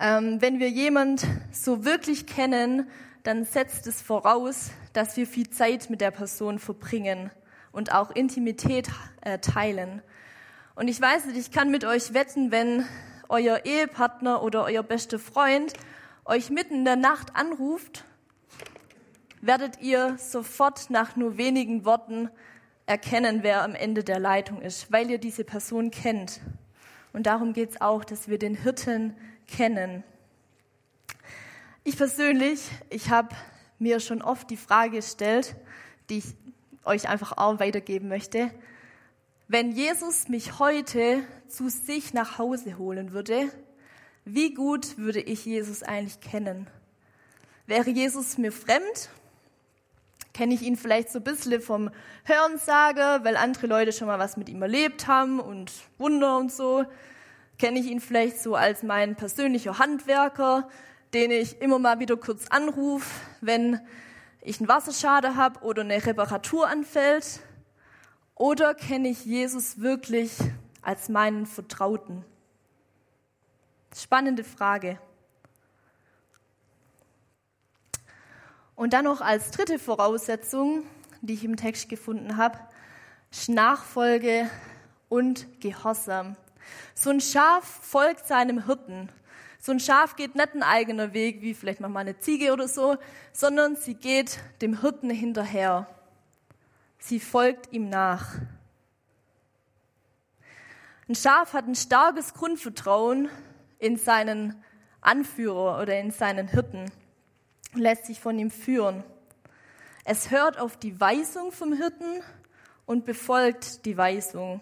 ähm, 0.00 0.40
wenn 0.40 0.58
wir 0.58 0.68
jemand 0.68 1.26
so 1.52 1.84
wirklich 1.84 2.26
kennen, 2.26 2.88
dann 3.22 3.44
setzt 3.44 3.86
es 3.86 4.02
voraus, 4.02 4.70
dass 4.92 5.16
wir 5.16 5.26
viel 5.26 5.48
Zeit 5.50 5.88
mit 5.88 6.00
der 6.00 6.10
Person 6.10 6.58
verbringen 6.58 7.30
und 7.72 7.92
auch 7.94 8.10
Intimität 8.10 8.88
äh, 9.22 9.38
teilen. 9.38 10.02
Und 10.74 10.88
ich 10.88 11.00
weiß 11.00 11.26
nicht, 11.26 11.38
ich 11.38 11.52
kann 11.52 11.70
mit 11.70 11.84
euch 11.84 12.12
wetten, 12.12 12.50
wenn 12.50 12.84
euer 13.28 13.64
Ehepartner 13.64 14.42
oder 14.42 14.64
euer 14.64 14.82
bester 14.82 15.18
Freund 15.18 15.72
euch 16.24 16.50
mitten 16.50 16.74
in 16.74 16.84
der 16.84 16.96
Nacht 16.96 17.36
anruft, 17.36 18.04
werdet 19.46 19.80
ihr 19.80 20.16
sofort 20.18 20.88
nach 20.88 21.16
nur 21.16 21.36
wenigen 21.36 21.84
Worten 21.84 22.30
erkennen, 22.86 23.42
wer 23.42 23.62
am 23.62 23.74
Ende 23.74 24.02
der 24.02 24.18
Leitung 24.18 24.62
ist, 24.62 24.90
weil 24.90 25.10
ihr 25.10 25.18
diese 25.18 25.44
Person 25.44 25.90
kennt. 25.90 26.40
Und 27.12 27.26
darum 27.26 27.52
geht 27.52 27.70
es 27.70 27.80
auch, 27.80 28.04
dass 28.04 28.28
wir 28.28 28.38
den 28.38 28.54
Hirten 28.54 29.14
kennen. 29.46 30.02
Ich 31.84 31.96
persönlich, 31.96 32.70
ich 32.88 33.10
habe 33.10 33.34
mir 33.78 34.00
schon 34.00 34.22
oft 34.22 34.48
die 34.50 34.56
Frage 34.56 34.96
gestellt, 34.96 35.54
die 36.08 36.18
ich 36.18 36.34
euch 36.84 37.08
einfach 37.08 37.36
auch 37.36 37.60
weitergeben 37.60 38.08
möchte. 38.08 38.50
Wenn 39.46 39.72
Jesus 39.72 40.28
mich 40.28 40.58
heute 40.58 41.22
zu 41.48 41.68
sich 41.68 42.14
nach 42.14 42.38
Hause 42.38 42.78
holen 42.78 43.12
würde, 43.12 43.50
wie 44.24 44.54
gut 44.54 44.96
würde 44.96 45.20
ich 45.20 45.44
Jesus 45.44 45.82
eigentlich 45.82 46.20
kennen? 46.20 46.66
Wäre 47.66 47.90
Jesus 47.90 48.38
mir 48.38 48.52
fremd? 48.52 49.10
Kenne 50.34 50.52
ich 50.52 50.62
ihn 50.62 50.76
vielleicht 50.76 51.10
so 51.10 51.20
ein 51.20 51.24
bisschen 51.24 51.60
vom 51.60 51.90
Hörensager, 52.24 53.22
weil 53.22 53.36
andere 53.36 53.68
Leute 53.68 53.92
schon 53.92 54.08
mal 54.08 54.18
was 54.18 54.36
mit 54.36 54.48
ihm 54.48 54.60
erlebt 54.62 55.06
haben 55.06 55.38
und 55.38 55.70
Wunder 55.96 56.38
und 56.38 56.50
so? 56.50 56.84
Kenne 57.56 57.78
ich 57.78 57.86
ihn 57.86 58.00
vielleicht 58.00 58.40
so 58.40 58.56
als 58.56 58.82
mein 58.82 59.14
persönlicher 59.14 59.78
Handwerker, 59.78 60.68
den 61.14 61.30
ich 61.30 61.62
immer 61.62 61.78
mal 61.78 62.00
wieder 62.00 62.16
kurz 62.16 62.48
anrufe, 62.48 63.08
wenn 63.40 63.80
ich 64.40 64.58
einen 64.58 64.68
Wasserschaden 64.68 65.36
habe 65.36 65.60
oder 65.60 65.82
eine 65.82 66.04
Reparatur 66.04 66.66
anfällt? 66.66 67.38
Oder 68.34 68.74
kenne 68.74 69.10
ich 69.10 69.24
Jesus 69.24 69.80
wirklich 69.80 70.36
als 70.82 71.08
meinen 71.08 71.46
Vertrauten? 71.46 72.24
Spannende 73.94 74.42
Frage. 74.42 74.98
Und 78.76 78.92
dann 78.92 79.04
noch 79.04 79.20
als 79.20 79.50
dritte 79.52 79.78
Voraussetzung, 79.78 80.84
die 81.20 81.34
ich 81.34 81.44
im 81.44 81.56
Text 81.56 81.88
gefunden 81.88 82.36
habe, 82.36 82.58
Nachfolge 83.48 84.50
und 85.08 85.60
Gehorsam. 85.60 86.36
So 86.94 87.10
ein 87.10 87.20
Schaf 87.20 87.64
folgt 87.64 88.26
seinem 88.26 88.66
Hirten. 88.66 89.10
So 89.58 89.72
ein 89.72 89.80
Schaf 89.80 90.16
geht 90.16 90.34
nicht 90.34 90.52
einen 90.52 90.62
eigenen 90.62 91.12
Weg, 91.12 91.40
wie 91.40 91.54
vielleicht 91.54 91.80
mal 91.80 91.96
eine 91.96 92.18
Ziege 92.18 92.52
oder 92.52 92.68
so, 92.68 92.96
sondern 93.32 93.76
sie 93.76 93.94
geht 93.94 94.38
dem 94.60 94.80
Hirten 94.80 95.10
hinterher. 95.10 95.86
Sie 96.98 97.20
folgt 97.20 97.72
ihm 97.72 97.88
nach. 97.88 98.34
Ein 101.08 101.14
Schaf 101.14 101.52
hat 101.52 101.66
ein 101.66 101.74
starkes 101.74 102.34
Grundvertrauen 102.34 103.28
in 103.78 103.96
seinen 103.96 104.62
Anführer 105.00 105.80
oder 105.80 105.98
in 105.98 106.10
seinen 106.10 106.48
Hirten 106.48 106.90
lässt 107.76 108.06
sich 108.06 108.20
von 108.20 108.38
ihm 108.38 108.50
führen. 108.50 109.04
Es 110.04 110.30
hört 110.30 110.58
auf 110.58 110.76
die 110.76 111.00
Weisung 111.00 111.52
vom 111.52 111.72
Hirten 111.72 112.22
und 112.86 113.04
befolgt 113.04 113.86
die 113.86 113.96
Weisung. 113.96 114.60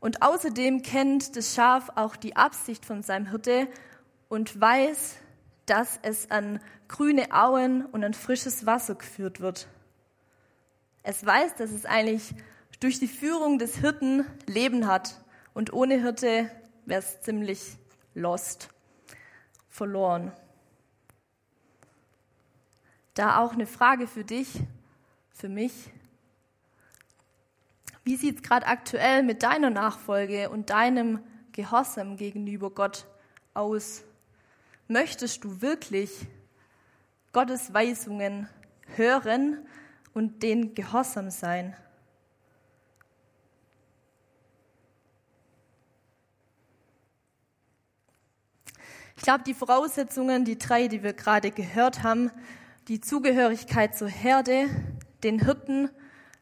Und 0.00 0.22
außerdem 0.22 0.82
kennt 0.82 1.36
das 1.36 1.54
Schaf 1.54 1.90
auch 1.94 2.16
die 2.16 2.34
Absicht 2.34 2.84
von 2.84 3.02
seinem 3.02 3.30
Hirte 3.30 3.68
und 4.28 4.60
weiß, 4.60 5.16
dass 5.66 6.00
es 6.02 6.30
an 6.30 6.60
grüne 6.88 7.32
Auen 7.32 7.86
und 7.86 8.02
an 8.02 8.12
frisches 8.12 8.66
Wasser 8.66 8.96
geführt 8.96 9.40
wird. 9.40 9.68
Es 11.04 11.24
weiß, 11.24 11.54
dass 11.54 11.70
es 11.70 11.86
eigentlich 11.86 12.34
durch 12.80 12.98
die 12.98 13.08
Führung 13.08 13.60
des 13.60 13.76
Hirten 13.76 14.26
Leben 14.46 14.88
hat 14.88 15.22
und 15.54 15.72
ohne 15.72 16.00
Hirte 16.00 16.50
wäre 16.84 17.00
es 17.00 17.20
ziemlich 17.22 17.76
lost, 18.14 18.68
verloren. 19.68 20.32
Da 23.14 23.40
auch 23.40 23.52
eine 23.52 23.66
Frage 23.66 24.06
für 24.06 24.24
dich, 24.24 24.48
für 25.30 25.48
mich. 25.48 25.90
Wie 28.04 28.16
sieht 28.16 28.36
es 28.36 28.42
gerade 28.42 28.66
aktuell 28.66 29.22
mit 29.22 29.42
deiner 29.42 29.70
Nachfolge 29.70 30.48
und 30.48 30.70
deinem 30.70 31.20
Gehorsam 31.52 32.16
gegenüber 32.16 32.70
Gott 32.70 33.06
aus? 33.54 34.02
Möchtest 34.88 35.44
du 35.44 35.60
wirklich 35.60 36.26
Gottes 37.32 37.72
Weisungen 37.74 38.48
hören 38.96 39.58
und 40.14 40.42
den 40.42 40.74
Gehorsam 40.74 41.30
sein? 41.30 41.76
Ich 49.16 49.22
glaube, 49.22 49.44
die 49.44 49.54
Voraussetzungen, 49.54 50.44
die 50.44 50.58
drei, 50.58 50.88
die 50.88 51.02
wir 51.02 51.12
gerade 51.12 51.52
gehört 51.52 52.02
haben, 52.02 52.32
die 52.88 53.00
Zugehörigkeit 53.00 53.96
zur 53.96 54.08
Herde, 54.08 54.68
den 55.22 55.44
Hirten 55.44 55.88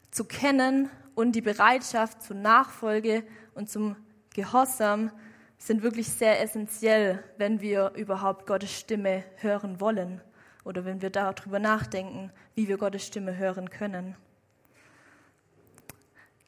zu 0.09 0.25
kennen 0.25 0.89
und 1.13 1.33
die 1.33 1.41
Bereitschaft 1.41 2.23
zur 2.23 2.35
Nachfolge 2.35 3.23
und 3.53 3.69
zum 3.69 3.95
Gehorsam 4.33 5.11
sind 5.59 5.83
wirklich 5.83 6.09
sehr 6.09 6.41
essentiell, 6.41 7.23
wenn 7.37 7.61
wir 7.61 7.91
überhaupt 7.95 8.47
Gottes 8.47 8.71
Stimme 8.71 9.23
hören 9.35 9.79
wollen 9.79 10.21
oder 10.63 10.83
wenn 10.85 11.01
wir 11.03 11.11
darüber 11.11 11.59
nachdenken, 11.59 12.31
wie 12.55 12.67
wir 12.67 12.77
Gottes 12.77 13.05
Stimme 13.05 13.37
hören 13.37 13.69
können. 13.69 14.15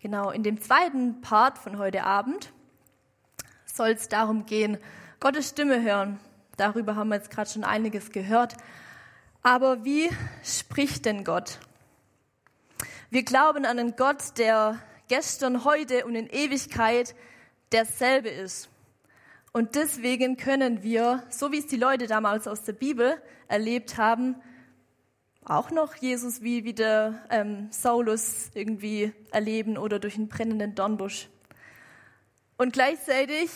Genau, 0.02 0.32
in 0.32 0.42
dem 0.42 0.60
zweiten 0.60 1.22
Part 1.22 1.60
von 1.60 1.78
heute 1.78 2.04
Abend 2.04 2.52
soll 3.66 3.90
es 3.90 4.10
darum 4.10 4.46
gehen, 4.48 4.80
Gottes 5.20 5.50
Stimme 5.50 5.82
hören. 5.84 6.20
Darüber 6.58 6.96
haben 6.96 7.10
wir 7.10 7.16
jetzt 7.16 7.30
gerade 7.30 7.50
schon 7.50 7.64
einiges 7.64 8.12
gehört. 8.12 8.56
Aber 9.46 9.84
wie 9.84 10.10
spricht 10.42 11.04
denn 11.04 11.26
Gott? 11.26 11.60
Wir 13.10 13.24
glauben 13.24 13.66
an 13.66 13.78
einen 13.78 13.98
Gott, 13.98 14.38
der 14.38 14.80
gestern, 15.10 15.66
heute 15.66 16.06
und 16.06 16.16
in 16.16 16.30
Ewigkeit 16.30 17.14
derselbe 17.74 18.30
ist. 18.30 18.70
Und 19.52 19.76
deswegen 19.76 20.38
können 20.38 20.82
wir, 20.82 21.24
so 21.30 21.52
wie 21.52 21.60
es 21.60 21.68
die 21.68 21.76
Leute 21.76 22.08
damals 22.08 22.48
aus 22.48 22.64
der 22.64 22.72
Bibel 22.72 23.22
erlebt 23.50 23.98
haben, 23.98 24.42
auch 25.44 25.72
noch 25.72 25.96
Jesus 25.96 26.42
wie, 26.42 26.64
wie 26.64 26.74
der 26.74 27.22
ähm, 27.30 27.68
Saulus 27.70 28.50
irgendwie 28.54 29.12
erleben 29.32 29.78
oder 29.78 30.00
durch 30.00 30.16
einen 30.16 30.30
brennenden 30.30 30.74
Dornbusch. 30.74 31.28
Und 32.56 32.72
gleichzeitig, 32.72 33.50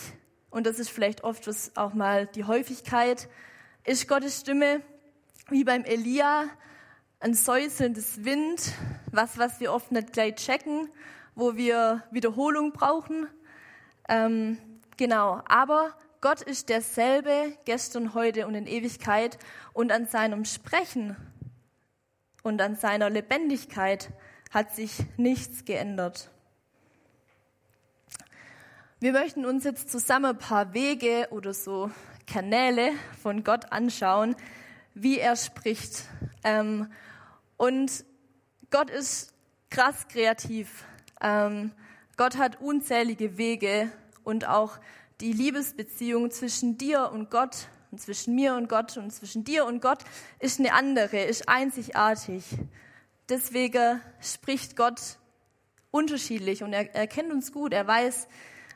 und 0.50 0.66
das 0.66 0.78
ist 0.78 0.90
vielleicht 0.90 1.24
oft 1.24 1.48
auch 1.76 1.94
mal 1.94 2.26
die 2.26 2.44
Häufigkeit, 2.44 3.26
ist 3.84 4.06
Gottes 4.06 4.40
Stimme 4.40 4.82
wie 5.50 5.64
beim 5.64 5.84
Elia 5.84 6.44
ein 7.20 7.34
säuselndes 7.34 8.24
Wind, 8.24 8.72
was, 9.10 9.38
was 9.38 9.60
wir 9.60 9.72
oft 9.72 9.90
nicht 9.92 10.12
gleich 10.12 10.34
checken, 10.36 10.88
wo 11.34 11.56
wir 11.56 12.02
Wiederholung 12.10 12.72
brauchen. 12.72 13.26
Ähm, 14.08 14.58
genau, 14.96 15.42
aber 15.48 15.94
Gott 16.20 16.42
ist 16.42 16.68
derselbe 16.68 17.56
gestern, 17.64 18.12
heute 18.14 18.46
und 18.46 18.54
in 18.54 18.66
Ewigkeit 18.66 19.38
und 19.72 19.90
an 19.90 20.06
seinem 20.06 20.44
Sprechen 20.44 21.16
und 22.42 22.60
an 22.60 22.76
seiner 22.76 23.08
Lebendigkeit 23.08 24.10
hat 24.50 24.74
sich 24.74 24.98
nichts 25.16 25.64
geändert. 25.64 26.30
Wir 29.00 29.12
möchten 29.12 29.46
uns 29.46 29.64
jetzt 29.64 29.90
zusammen 29.90 30.32
ein 30.32 30.38
paar 30.38 30.74
Wege 30.74 31.28
oder 31.30 31.54
so 31.54 31.90
Kanäle 32.26 32.90
von 33.22 33.44
Gott 33.44 33.72
anschauen, 33.72 34.36
wie 34.94 35.18
er 35.18 35.36
spricht. 35.36 36.04
Ähm, 36.44 36.90
und 37.56 38.04
Gott 38.70 38.90
ist 38.90 39.32
krass 39.70 40.08
kreativ. 40.08 40.84
Ähm, 41.20 41.72
Gott 42.16 42.36
hat 42.36 42.60
unzählige 42.60 43.38
Wege 43.38 43.90
und 44.24 44.46
auch 44.46 44.78
die 45.20 45.32
Liebesbeziehung 45.32 46.30
zwischen 46.30 46.78
dir 46.78 47.10
und 47.12 47.30
Gott 47.30 47.68
und 47.90 48.00
zwischen 48.00 48.34
mir 48.34 48.54
und 48.54 48.68
Gott 48.68 48.96
und 48.96 49.12
zwischen 49.12 49.44
dir 49.44 49.64
und 49.64 49.80
Gott 49.80 50.00
ist 50.38 50.58
eine 50.58 50.72
andere, 50.72 51.22
ist 51.22 51.48
einzigartig. 51.48 52.44
Deswegen 53.28 54.00
spricht 54.20 54.76
Gott 54.76 55.00
unterschiedlich 55.90 56.62
und 56.62 56.72
er, 56.72 56.94
er 56.94 57.06
kennt 57.06 57.32
uns 57.32 57.52
gut. 57.52 57.72
Er 57.72 57.86
weiß 57.86 58.28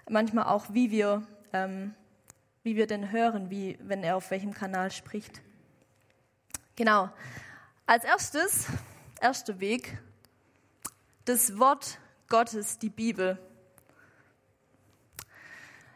manchmal 0.08 0.44
auch, 0.44 0.66
wie 0.70 0.90
wir, 0.90 1.26
ähm, 1.52 1.94
wie 2.62 2.76
wir 2.76 2.86
denn 2.86 3.10
hören, 3.10 3.50
wie, 3.50 3.78
wenn 3.82 4.02
er 4.02 4.16
auf 4.16 4.30
welchem 4.30 4.52
Kanal 4.52 4.90
spricht. 4.90 5.42
Genau. 6.74 7.10
Als 7.84 8.04
erstes, 8.04 8.66
erster 9.20 9.60
Weg, 9.60 9.98
das 11.26 11.58
Wort 11.58 11.98
Gottes, 12.28 12.78
die 12.78 12.88
Bibel. 12.88 13.38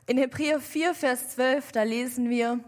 In 0.06 0.18
Hebräer 0.18 0.60
4, 0.60 0.94
Vers 0.94 1.30
12, 1.30 1.72
da 1.72 1.82
lesen 1.82 2.28
wir, 2.28 2.60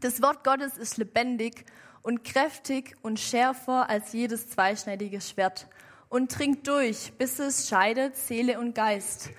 das 0.00 0.20
Wort 0.20 0.44
Gottes 0.44 0.76
ist 0.76 0.98
lebendig 0.98 1.64
und 2.02 2.24
kräftig 2.24 2.94
und 3.00 3.18
schärfer 3.18 3.88
als 3.88 4.12
jedes 4.12 4.50
zweischneidige 4.50 5.22
Schwert 5.22 5.66
und 6.10 6.38
dringt 6.38 6.68
durch, 6.68 7.14
bis 7.16 7.38
es 7.38 7.70
scheidet 7.70 8.16
Seele 8.16 8.60
und 8.60 8.74
Geist, 8.74 9.30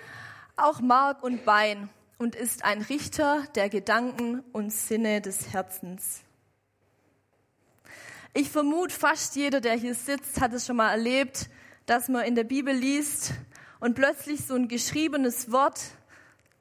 auch 0.57 0.81
Mark 0.81 1.21
und 1.21 1.45
Bein 1.45 1.87
und 2.17 2.35
ist 2.35 2.65
ein 2.65 2.81
Richter 2.81 3.43
der 3.53 3.69
Gedanken 3.69 4.39
und 4.53 4.73
Sinne 4.73 5.21
des 5.21 5.53
Herzens. 5.53 6.23
Ich 8.33 8.49
vermute, 8.49 8.95
fast 8.95 9.35
jeder, 9.35 9.59
der 9.59 9.73
hier 9.73 9.93
sitzt, 9.93 10.39
hat 10.39 10.53
es 10.53 10.65
schon 10.65 10.77
mal 10.77 10.89
erlebt, 10.89 11.49
dass 11.85 12.07
man 12.07 12.23
in 12.23 12.33
der 12.33 12.45
Bibel 12.45 12.73
liest 12.73 13.33
und 13.81 13.93
plötzlich 13.93 14.45
so 14.45 14.55
ein 14.55 14.69
geschriebenes 14.69 15.51
Wort 15.51 15.81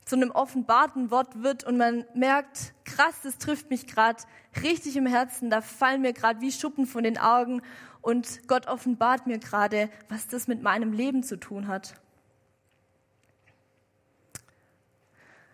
zu 0.05 0.17
einem 0.17 0.33
offenbarten 0.33 1.13
Wort 1.13 1.45
wird 1.45 1.63
und 1.63 1.77
man 1.77 2.05
merkt, 2.13 2.75
krass, 2.85 3.15
das 3.23 3.39
trifft 3.39 3.71
mich 3.71 3.87
gerade 3.87 4.21
richtig 4.65 4.97
im 4.97 5.07
Herzen, 5.07 5.49
da 5.49 5.61
fallen 5.61 6.03
mir 6.03 6.13
gerade 6.13 6.41
wie 6.41 6.51
Schuppen 6.51 6.87
von 6.87 7.05
den 7.05 7.19
Augen 7.19 7.63
und 8.01 8.49
Gott 8.49 8.67
offenbart 8.67 9.29
mir 9.29 9.39
gerade, 9.39 9.91
was 10.09 10.27
das 10.27 10.49
mit 10.49 10.63
meinem 10.63 10.93
Leben 10.93 11.23
zu 11.23 11.39
tun 11.39 11.69
hat. 11.69 11.95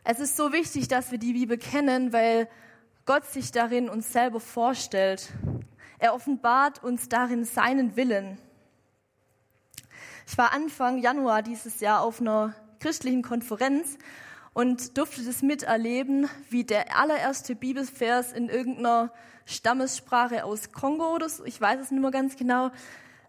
Es 0.02 0.18
ist 0.18 0.36
so 0.36 0.54
wichtig, 0.54 0.88
dass 0.88 1.10
wir 1.10 1.18
die 1.18 1.34
Bibel 1.34 1.58
kennen, 1.58 2.14
weil 2.14 2.48
Gott 3.04 3.26
sich 3.26 3.52
darin 3.52 3.90
uns 3.90 4.14
selber 4.14 4.40
vorstellt. 4.40 5.30
Er 5.98 6.14
offenbart 6.14 6.82
uns 6.82 7.08
darin 7.08 7.44
seinen 7.44 7.96
Willen. 7.96 8.38
Ich 10.26 10.36
war 10.36 10.52
Anfang 10.52 10.98
Januar 10.98 11.42
dieses 11.42 11.80
Jahr 11.80 12.02
auf 12.02 12.20
einer 12.20 12.54
christlichen 12.80 13.22
Konferenz 13.22 13.96
und 14.52 14.98
durfte 14.98 15.24
das 15.24 15.42
miterleben, 15.42 16.28
wie 16.50 16.64
der 16.64 16.98
allererste 16.98 17.54
Bibelvers 17.54 18.32
in 18.32 18.48
irgendeiner 18.48 19.12
Stammessprache 19.44 20.44
aus 20.44 20.72
Kongo 20.72 21.14
oder 21.14 21.28
so, 21.28 21.44
ich 21.44 21.60
weiß 21.60 21.80
es 21.80 21.90
nicht 21.90 22.00
mehr 22.00 22.10
ganz 22.10 22.36
genau, 22.36 22.70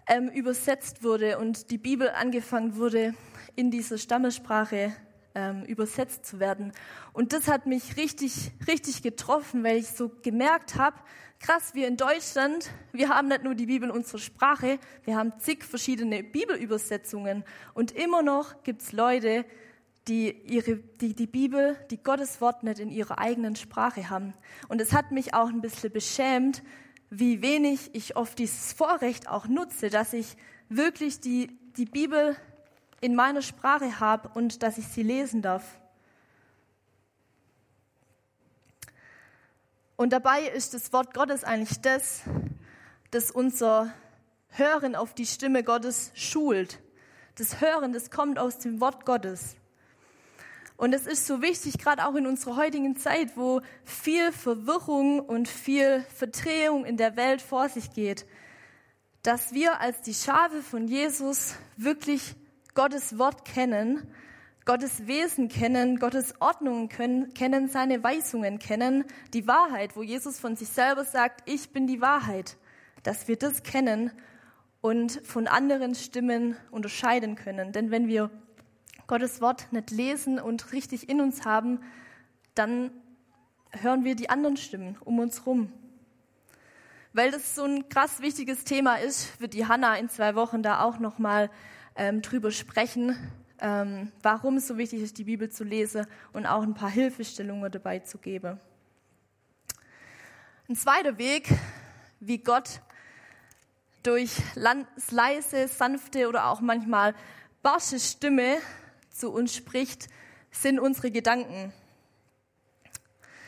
ähm, 0.08 0.30
übersetzt 0.30 1.04
wurde 1.04 1.38
und 1.38 1.70
die 1.70 1.78
Bibel 1.78 2.10
angefangen 2.10 2.78
wurde, 2.78 3.14
in 3.56 3.72
dieser 3.72 3.98
Stammessprache 3.98 4.94
ähm, 5.38 5.64
übersetzt 5.66 6.26
zu 6.26 6.40
werden. 6.40 6.74
Und 7.14 7.32
das 7.32 7.48
hat 7.48 7.68
mich 7.68 7.96
richtig, 7.96 8.52
richtig 8.68 9.04
getroffen, 9.04 9.64
weil 9.64 9.78
ich 9.78 9.90
so 9.90 10.12
gemerkt 10.24 10.76
habe, 10.76 10.98
krass, 11.40 11.76
wir 11.76 11.88
in 11.88 11.96
Deutschland, 11.96 12.72
wir 12.92 13.10
haben 13.10 13.28
nicht 13.28 13.44
nur 13.44 13.54
die 13.54 13.68
Bibel 13.68 13.90
in 13.90 13.96
unserer 13.96 14.18
Sprache, 14.18 14.80
wir 15.04 15.16
haben 15.16 15.34
zig 15.38 15.64
verschiedene 15.64 16.24
Bibelübersetzungen 16.24 17.44
und 17.76 17.92
immer 17.92 18.24
noch 18.24 18.64
gibt's 18.64 18.92
Leute, 18.92 19.46
die, 20.08 20.32
ihre, 20.32 20.78
die 20.78 21.14
die 21.14 21.28
Bibel, 21.28 21.76
die 21.92 22.02
Gottes 22.02 22.42
Wort 22.42 22.64
nicht 22.64 22.80
in 22.80 22.90
ihrer 22.90 23.20
eigenen 23.20 23.56
Sprache 23.56 24.10
haben. 24.10 24.34
Und 24.70 24.82
es 24.82 24.94
hat 24.94 25.12
mich 25.12 25.36
auch 25.36 25.50
ein 25.50 25.62
bisschen 25.62 25.92
beschämt, 25.92 26.64
wie 27.10 27.42
wenig 27.44 27.92
ich 27.94 28.16
oft 28.16 28.40
dieses 28.40 28.74
Vorrecht 28.74 29.30
auch 29.30 29.48
nutze, 29.48 29.90
dass 29.90 30.14
ich 30.14 30.36
wirklich 30.70 31.20
die, 31.20 31.52
die 31.78 31.86
Bibel 31.86 32.36
in 33.02 33.16
meiner 33.16 33.42
Sprache 33.42 34.00
habe 34.00 34.30
und 34.34 34.64
dass 34.64 34.78
ich 34.78 34.88
sie 34.88 35.04
lesen 35.04 35.42
darf. 35.42 35.64
Und 39.96 40.14
dabei 40.14 40.44
ist 40.44 40.74
das 40.74 40.94
Wort 40.94 41.14
Gottes 41.14 41.44
eigentlich 41.44 41.82
das, 41.82 42.22
das 43.12 43.32
unser 43.32 43.92
Hören 44.50 44.96
auf 44.96 45.14
die 45.14 45.26
Stimme 45.26 45.64
Gottes 45.64 46.12
schult. 46.14 46.80
Das 47.36 47.62
Hören, 47.62 47.94
das 47.94 48.12
kommt 48.12 48.40
aus 48.40 48.60
dem 48.60 48.80
Wort 48.80 49.06
Gottes. 49.06 49.56
Und 50.78 50.94
es 50.94 51.08
ist 51.08 51.26
so 51.26 51.42
wichtig, 51.42 51.80
gerade 51.80 52.06
auch 52.06 52.14
in 52.14 52.28
unserer 52.28 52.56
heutigen 52.56 52.96
Zeit, 52.96 53.36
wo 53.36 53.62
viel 53.84 54.32
Verwirrung 54.32 55.20
und 55.20 55.48
viel 55.48 56.06
Verdrehung 56.16 56.86
in 56.86 56.98
der 56.98 57.16
Welt 57.16 57.42
vor 57.42 57.68
sich 57.68 57.92
geht, 57.94 58.28
dass 59.24 59.54
wir 59.54 59.82
als 59.82 60.02
die 60.02 60.14
Schafe 60.14 60.62
von 60.62 60.88
Jesus 60.88 61.56
wirklich 61.76 62.36
Gottes 62.78 63.18
Wort 63.18 63.44
kennen, 63.44 64.08
Gottes 64.64 65.08
Wesen 65.08 65.50
kennen, 65.50 65.98
Gottes 65.98 66.40
Ordnungen 66.40 66.90
können, 66.90 67.34
kennen, 67.34 67.70
seine 67.70 68.04
Weisungen 68.04 68.60
kennen, 68.60 69.04
die 69.34 69.48
Wahrheit, 69.48 69.96
wo 69.96 70.04
Jesus 70.04 70.38
von 70.38 70.56
sich 70.56 70.70
selber 70.70 71.04
sagt, 71.04 71.42
ich 71.50 71.72
bin 71.72 71.88
die 71.88 72.02
Wahrheit, 72.02 72.56
dass 73.02 73.28
wir 73.28 73.36
das 73.36 73.64
kennen 73.64 74.12
und 74.80 75.22
von 75.26 75.48
anderen 75.48 75.96
Stimmen 75.96 76.56
unterscheiden 76.70 77.36
können. 77.36 77.72
Denn 77.72 77.90
wenn 77.90 78.08
wir 78.08 78.30
Gottes 79.08 79.42
Wort 79.42 79.74
nicht 79.74 79.90
lesen 79.90 80.40
und 80.40 80.72
richtig 80.72 81.10
in 81.10 81.20
uns 81.20 81.46
haben, 81.46 81.80
dann 82.54 82.92
hören 83.72 84.04
wir 84.04 84.14
die 84.14 84.30
anderen 84.30 84.56
Stimmen 84.56 85.00
um 85.04 85.18
uns 85.18 85.48
rum. 85.48 85.74
Weil 87.12 87.32
das 87.32 87.56
so 87.56 87.64
ein 87.64 87.90
krass 87.90 88.22
wichtiges 88.22 88.66
Thema 88.66 88.98
ist, 88.98 89.42
wird 89.42 89.56
die 89.56 89.66
Hanna 89.66 89.96
in 89.96 90.10
zwei 90.10 90.36
Wochen 90.36 90.62
da 90.62 90.84
auch 90.84 91.00
nochmal 91.00 91.50
ähm, 91.98 92.22
drüber 92.22 92.52
sprechen, 92.52 93.18
ähm, 93.60 94.12
warum 94.22 94.58
es 94.58 94.68
so 94.68 94.78
wichtig 94.78 95.02
ist, 95.02 95.18
die 95.18 95.24
Bibel 95.26 95.50
zu 95.50 95.64
lesen 95.64 96.06
und 96.32 96.46
auch 96.46 96.62
ein 96.62 96.76
paar 96.76 96.90
Hilfestellungen 96.90 97.72
dabei 97.72 98.00
zu 98.00 98.18
geben. 98.18 98.60
Ein 100.70 100.76
zweiter 100.76 101.18
Weg, 101.18 101.50
wie 102.20 102.38
Gott 102.38 102.82
durch 104.04 104.32
leise, 104.56 105.68
sanfte 105.68 106.30
oder 106.30 106.48
auch 106.48 106.62
manchmal 106.62 107.16
barsche 107.62 108.00
Stimme 108.00 108.58
zu 109.10 109.32
uns 109.32 109.56
spricht, 109.56 110.08
sind 110.52 110.80
unsere 110.80 111.12
Gedanken. 111.12 111.74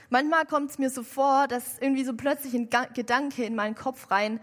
Manchmal 0.09 0.45
kommt 0.45 0.71
es 0.71 0.79
mir 0.79 0.89
so 0.89 1.03
vor, 1.03 1.47
dass 1.47 1.77
irgendwie 1.79 2.03
so 2.03 2.13
plötzlich 2.13 2.53
ein 2.55 2.69
Gedanke 2.93 3.43
in 3.43 3.55
meinen 3.55 3.75
Kopf 3.75 4.09
rein, 4.09 4.39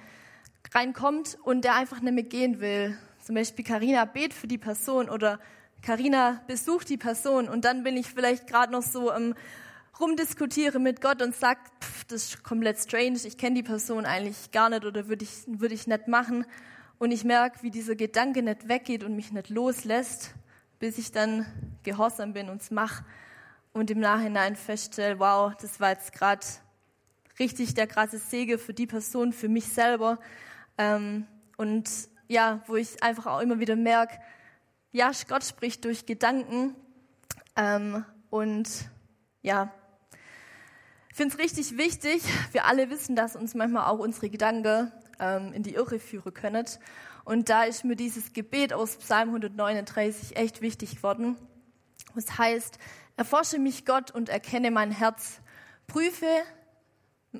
reinkommt 0.72 1.38
und 1.42 1.64
der 1.64 1.74
einfach 1.74 2.00
nicht 2.00 2.14
mehr 2.14 2.22
gehen 2.24 2.60
will. 2.60 2.96
Zum 3.26 3.34
Beispiel 3.34 3.64
Karina 3.64 4.04
bet 4.04 4.32
für 4.32 4.46
die 4.46 4.56
Person 4.56 5.10
oder 5.10 5.40
Karina 5.82 6.40
besucht 6.46 6.88
die 6.88 6.96
Person 6.96 7.48
und 7.48 7.64
dann 7.64 7.82
bin 7.82 7.96
ich 7.96 8.06
vielleicht 8.06 8.46
gerade 8.46 8.70
noch 8.70 8.82
so 8.82 9.10
am 9.10 9.34
rumdiskutiere 9.98 10.78
mit 10.78 11.00
Gott 11.00 11.20
und 11.20 11.34
sag, 11.34 11.58
pff, 11.82 12.04
das 12.04 12.24
ist 12.26 12.44
komplett 12.44 12.78
strange, 12.78 13.18
ich 13.24 13.36
kenne 13.36 13.56
die 13.56 13.62
Person 13.64 14.06
eigentlich 14.06 14.52
gar 14.52 14.70
nicht 14.70 14.84
oder 14.84 15.08
würde 15.08 15.24
ich, 15.24 15.30
würd 15.46 15.72
ich 15.72 15.88
nicht 15.88 16.06
machen. 16.06 16.46
Und 16.98 17.10
ich 17.10 17.24
merke, 17.24 17.64
wie 17.64 17.70
dieser 17.72 17.96
Gedanke 17.96 18.42
nicht 18.42 18.68
weggeht 18.68 19.02
und 19.02 19.16
mich 19.16 19.32
nicht 19.32 19.50
loslässt 19.50 20.32
bis 20.78 20.98
ich 20.98 21.10
dann 21.10 21.46
gehorsam 21.82 22.32
bin 22.32 22.48
und 22.48 22.62
es 22.62 22.70
mache 22.70 23.04
und 23.72 23.90
im 23.90 23.98
Nachhinein 23.98 24.56
feststelle, 24.56 25.18
wow, 25.18 25.52
das 25.60 25.80
war 25.80 25.90
jetzt 25.90 26.12
gerade 26.12 26.46
richtig 27.38 27.74
der 27.74 27.86
krasse 27.86 28.18
Sege 28.18 28.58
für 28.58 28.74
die 28.74 28.86
Person, 28.86 29.32
für 29.32 29.48
mich 29.48 29.66
selber. 29.66 30.18
Ähm, 30.78 31.26
und 31.56 31.88
ja, 32.28 32.62
wo 32.66 32.76
ich 32.76 33.02
einfach 33.02 33.26
auch 33.26 33.40
immer 33.40 33.60
wieder 33.60 33.76
merke, 33.76 34.18
ja, 34.92 35.10
Gott 35.28 35.44
spricht 35.44 35.84
durch 35.84 36.06
Gedanken. 36.06 36.74
Ähm, 37.56 38.04
und 38.30 38.68
ja, 39.42 39.72
ich 41.10 41.16
finde 41.16 41.34
es 41.34 41.40
richtig 41.40 41.76
wichtig. 41.76 42.22
Wir 42.52 42.66
alle 42.66 42.90
wissen, 42.90 43.16
dass 43.16 43.36
uns 43.36 43.54
manchmal 43.54 43.86
auch 43.86 43.98
unsere 43.98 44.30
Gedanken 44.30 44.92
ähm, 45.18 45.52
in 45.52 45.62
die 45.62 45.74
Irre 45.74 45.98
führen 45.98 46.32
können. 46.32 46.66
Und 47.24 47.48
da 47.48 47.64
ist 47.64 47.84
mir 47.84 47.96
dieses 47.96 48.32
Gebet 48.32 48.72
aus 48.72 48.96
Psalm 48.96 49.28
139 49.30 50.36
echt 50.36 50.60
wichtig 50.60 50.96
geworden. 50.96 51.36
Das 52.14 52.38
heißt, 52.38 52.78
erforsche 53.16 53.58
mich 53.58 53.84
Gott 53.84 54.10
und 54.10 54.28
erkenne 54.28 54.70
mein 54.70 54.90
Herz, 54.90 55.40
prüfe 55.86 56.28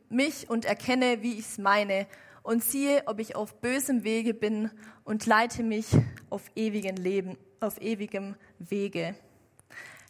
mich 0.09 0.51
und 0.51 0.65
erkenne, 0.65 1.23
wie 1.23 1.35
ich 1.35 1.47
es 1.47 1.59
meine 1.59 2.07
und 2.47 2.63
siehe, 2.63 3.03
ob 3.07 3.19
ich 3.19 3.35
auf 3.35 3.61
bösem 3.61 4.05
Wege 4.05 4.33
bin 4.33 4.71
und 5.03 5.27
leite 5.27 5.65
mich 5.65 5.89
auf 6.31 6.43
ewigen 6.55 6.95
Leben, 6.95 7.37
auf 7.59 7.83
ewigem 7.83 8.37
Wege. 8.61 9.17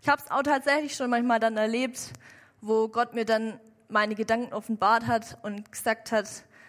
Ich 0.02 0.08
habe 0.08 0.20
es 0.22 0.30
auch 0.30 0.42
tatsächlich 0.42 0.94
schon 0.94 1.08
manchmal 1.08 1.40
dann 1.40 1.56
erlebt, 1.56 2.12
wo 2.60 2.88
Gott 2.88 3.14
mir 3.14 3.24
dann 3.24 3.58
meine 3.88 4.14
Gedanken 4.14 4.52
offenbart 4.52 5.06
hat 5.06 5.38
und 5.44 5.72
gesagt 5.72 6.12
hat, 6.12 6.28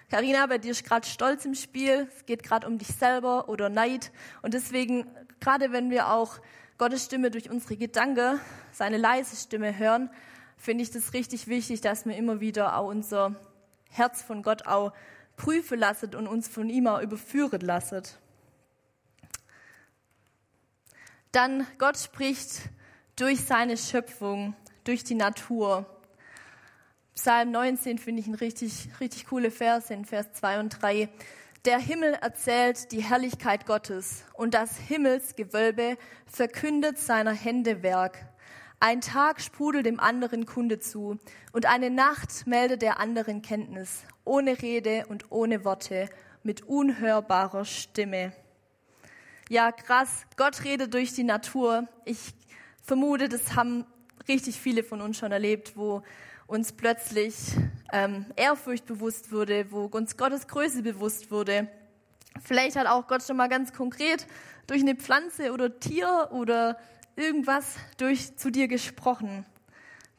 Karina, 0.10 0.46
bei 0.46 0.58
dir 0.58 0.72
ist 0.72 0.86
gerade 0.86 1.06
Stolz 1.06 1.44
im 1.44 1.54
Spiel, 1.54 2.08
es 2.16 2.26
geht 2.26 2.44
gerade 2.44 2.66
um 2.66 2.78
dich 2.78 2.88
selber 2.88 3.50
oder 3.50 3.68
Neid. 3.68 4.14
Und 4.42 4.54
deswegen, 4.54 5.06
gerade 5.42 5.74
wenn 5.74 5.90
wir 5.90 6.14
auch 6.14 6.40
Gottes 6.78 7.04
Stimme 7.04 7.30
durch 7.30 7.50
unsere 7.50 7.76
Gedanken, 7.76 8.40
seine 8.72 8.96
leise 8.96 9.36
Stimme 9.36 9.78
hören, 9.78 10.10
finde 10.56 10.84
ich 10.84 10.92
das 10.92 11.12
richtig 11.12 11.50
wichtig, 11.50 11.82
dass 11.82 12.06
wir 12.06 12.16
immer 12.16 12.40
wieder 12.40 12.78
auch 12.78 12.88
unser 12.88 13.36
Herz 13.90 14.22
von 14.22 14.44
Gott 14.44 14.66
auch 14.66 14.94
prüfen 15.38 15.80
lassen 15.80 16.14
und 16.16 16.28
uns 16.28 16.50
von 16.50 16.70
ihm 16.70 16.88
auch 16.88 17.02
überführen 17.02 17.62
lassen. 17.62 18.04
Dann 21.32 21.66
Gott 21.78 21.98
spricht 21.98 22.64
durch 23.16 23.42
seine 23.46 23.78
Schöpfung, 23.78 24.56
durch 24.84 25.04
die 25.04 25.16
Natur. 25.16 25.86
Psalm 27.16 27.52
19 27.52 27.98
finde 27.98 28.22
ich 28.22 28.28
ein 28.28 28.36
richtig, 28.36 28.90
richtig 29.00 29.28
coole 29.28 29.52
Vers 29.52 29.90
in 29.90 30.06
Vers 30.06 30.34
2 30.34 30.60
und 30.60 30.82
3. 30.82 31.10
Der 31.66 31.80
Himmel 31.80 32.14
erzählt 32.14 32.92
die 32.92 33.04
Herrlichkeit 33.04 33.66
Gottes 33.66 34.24
und 34.34 34.54
das 34.54 34.78
Himmelsgewölbe 34.78 35.98
verkündet 36.26 36.98
seiner 36.98 37.34
Hände 37.34 37.84
Werk. 37.84 38.18
Ein 38.80 39.02
Tag 39.02 39.42
sprudelt 39.42 39.88
dem 39.88 40.00
anderen 40.00 40.46
Kunde 40.46 40.80
zu 40.80 41.18
und 41.52 41.66
eine 41.66 41.90
Nacht 41.90 42.46
meldet 42.46 42.84
der 42.84 43.00
anderen 43.00 43.42
Kenntnis, 43.42 44.04
ohne 44.24 44.62
Rede 44.62 45.08
und 45.08 45.32
ohne 45.32 45.66
Worte, 45.66 46.10
mit 46.44 46.62
unhörbarer 46.68 47.66
Stimme. 47.66 48.34
Ja, 49.50 49.72
krass, 49.72 50.28
Gott 50.36 50.64
redet 50.64 50.94
durch 50.94 51.12
die 51.14 51.24
Natur. 51.24 51.88
Ich 52.06 52.20
vermute, 52.84 53.30
das 53.30 53.56
haben 53.56 53.84
richtig 54.28 54.60
viele 54.60 54.84
von 54.84 55.02
uns 55.02 55.18
schon 55.18 55.32
erlebt, 55.32 55.76
wo 55.76 56.04
uns 56.46 56.72
plötzlich 56.72 57.34
ähm, 57.92 58.28
Ehrfurcht 58.36 58.86
bewusst 58.86 59.32
wurde, 59.32 59.72
wo 59.72 59.86
uns 59.86 60.18
Gottes 60.18 60.48
Größe 60.48 60.84
bewusst 60.84 61.32
wurde. 61.32 61.68
Vielleicht 62.44 62.76
hat 62.76 62.86
auch 62.86 63.08
Gott 63.08 63.24
schon 63.24 63.38
mal 63.38 63.50
ganz 63.50 63.74
konkret 63.74 64.28
durch 64.68 64.82
eine 64.82 64.96
Pflanze 64.96 65.52
oder 65.52 65.80
Tier 65.80 66.30
oder 66.32 66.78
irgendwas 67.18 67.76
durch 67.98 68.38
zu 68.38 68.52
dir 68.52 68.68
gesprochen. 68.68 69.46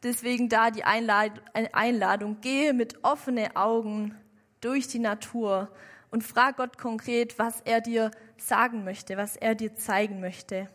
Deswegen 0.03 0.49
da 0.49 0.69
die 0.71 0.83
Einladung, 0.83 2.41
gehe 2.41 2.73
mit 2.73 3.03
offenen 3.03 3.55
Augen 3.55 4.15
durch 4.61 4.87
die 4.87 4.99
Natur 4.99 5.71
und 6.11 6.23
frag 6.23 6.57
Gott 6.57 6.77
konkret, 6.77 7.39
was 7.39 7.61
er 7.61 7.81
dir 7.81 8.11
sagen 8.37 8.83
möchte, 8.83 9.17
was 9.17 9.35
er 9.35 9.55
dir 9.55 9.75
zeigen 9.75 10.19
möchte. 10.19 10.69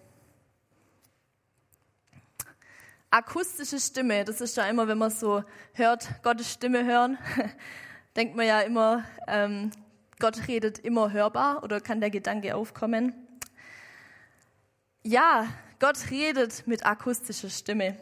Akustische 3.11 3.79
Stimme, 3.79 4.25
das 4.25 4.41
ist 4.41 4.57
ja 4.57 4.65
immer, 4.69 4.89
wenn 4.89 4.99
man 4.99 5.11
so 5.11 5.45
hört, 5.73 6.23
Gottes 6.23 6.53
Stimme 6.53 6.85
hören, 6.85 7.17
denkt 8.17 8.35
man 8.35 8.47
ja 8.47 8.61
immer, 8.61 9.05
ähm, 9.29 9.71
Gott 10.19 10.49
redet 10.49 10.81
immer 10.81 11.13
hörbar 11.13 11.63
oder 11.63 11.81
kann 11.81 12.01
der 12.01 12.11
Gedanke 12.11 12.55
aufkommen. 12.57 13.15
Ja, 15.03 15.49
Gott 15.85 16.11
redet 16.11 16.67
mit 16.67 16.87
akustischer 16.87 17.51
Stimme. 17.51 17.95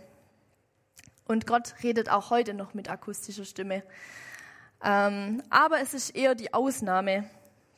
Und 1.24 1.48
Gott 1.48 1.74
redet 1.82 2.08
auch 2.10 2.30
heute 2.30 2.54
noch 2.54 2.74
mit 2.74 2.88
akustischer 2.88 3.44
Stimme. 3.44 3.82
Ähm, 4.84 5.42
aber 5.50 5.80
es 5.80 5.92
ist 5.92 6.10
eher 6.10 6.36
die 6.36 6.54
Ausnahme, 6.54 7.28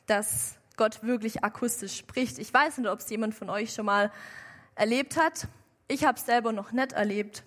dass 0.05 0.57
Gott 0.77 1.01
wirklich 1.01 1.43
akustisch 1.43 1.97
spricht. 1.97 2.37
Ich 2.37 2.53
weiß 2.53 2.77
nicht, 2.77 2.87
ob 2.87 2.99
es 2.99 3.09
jemand 3.09 3.33
von 3.33 3.49
euch 3.49 3.73
schon 3.73 3.87
mal 3.87 4.11
erlebt 4.75 5.17
hat. 5.17 5.47
Ich 5.87 6.05
habe 6.05 6.19
es 6.19 6.25
selber 6.27 6.51
noch 6.51 6.71
nicht 6.71 6.91
erlebt. 6.91 7.41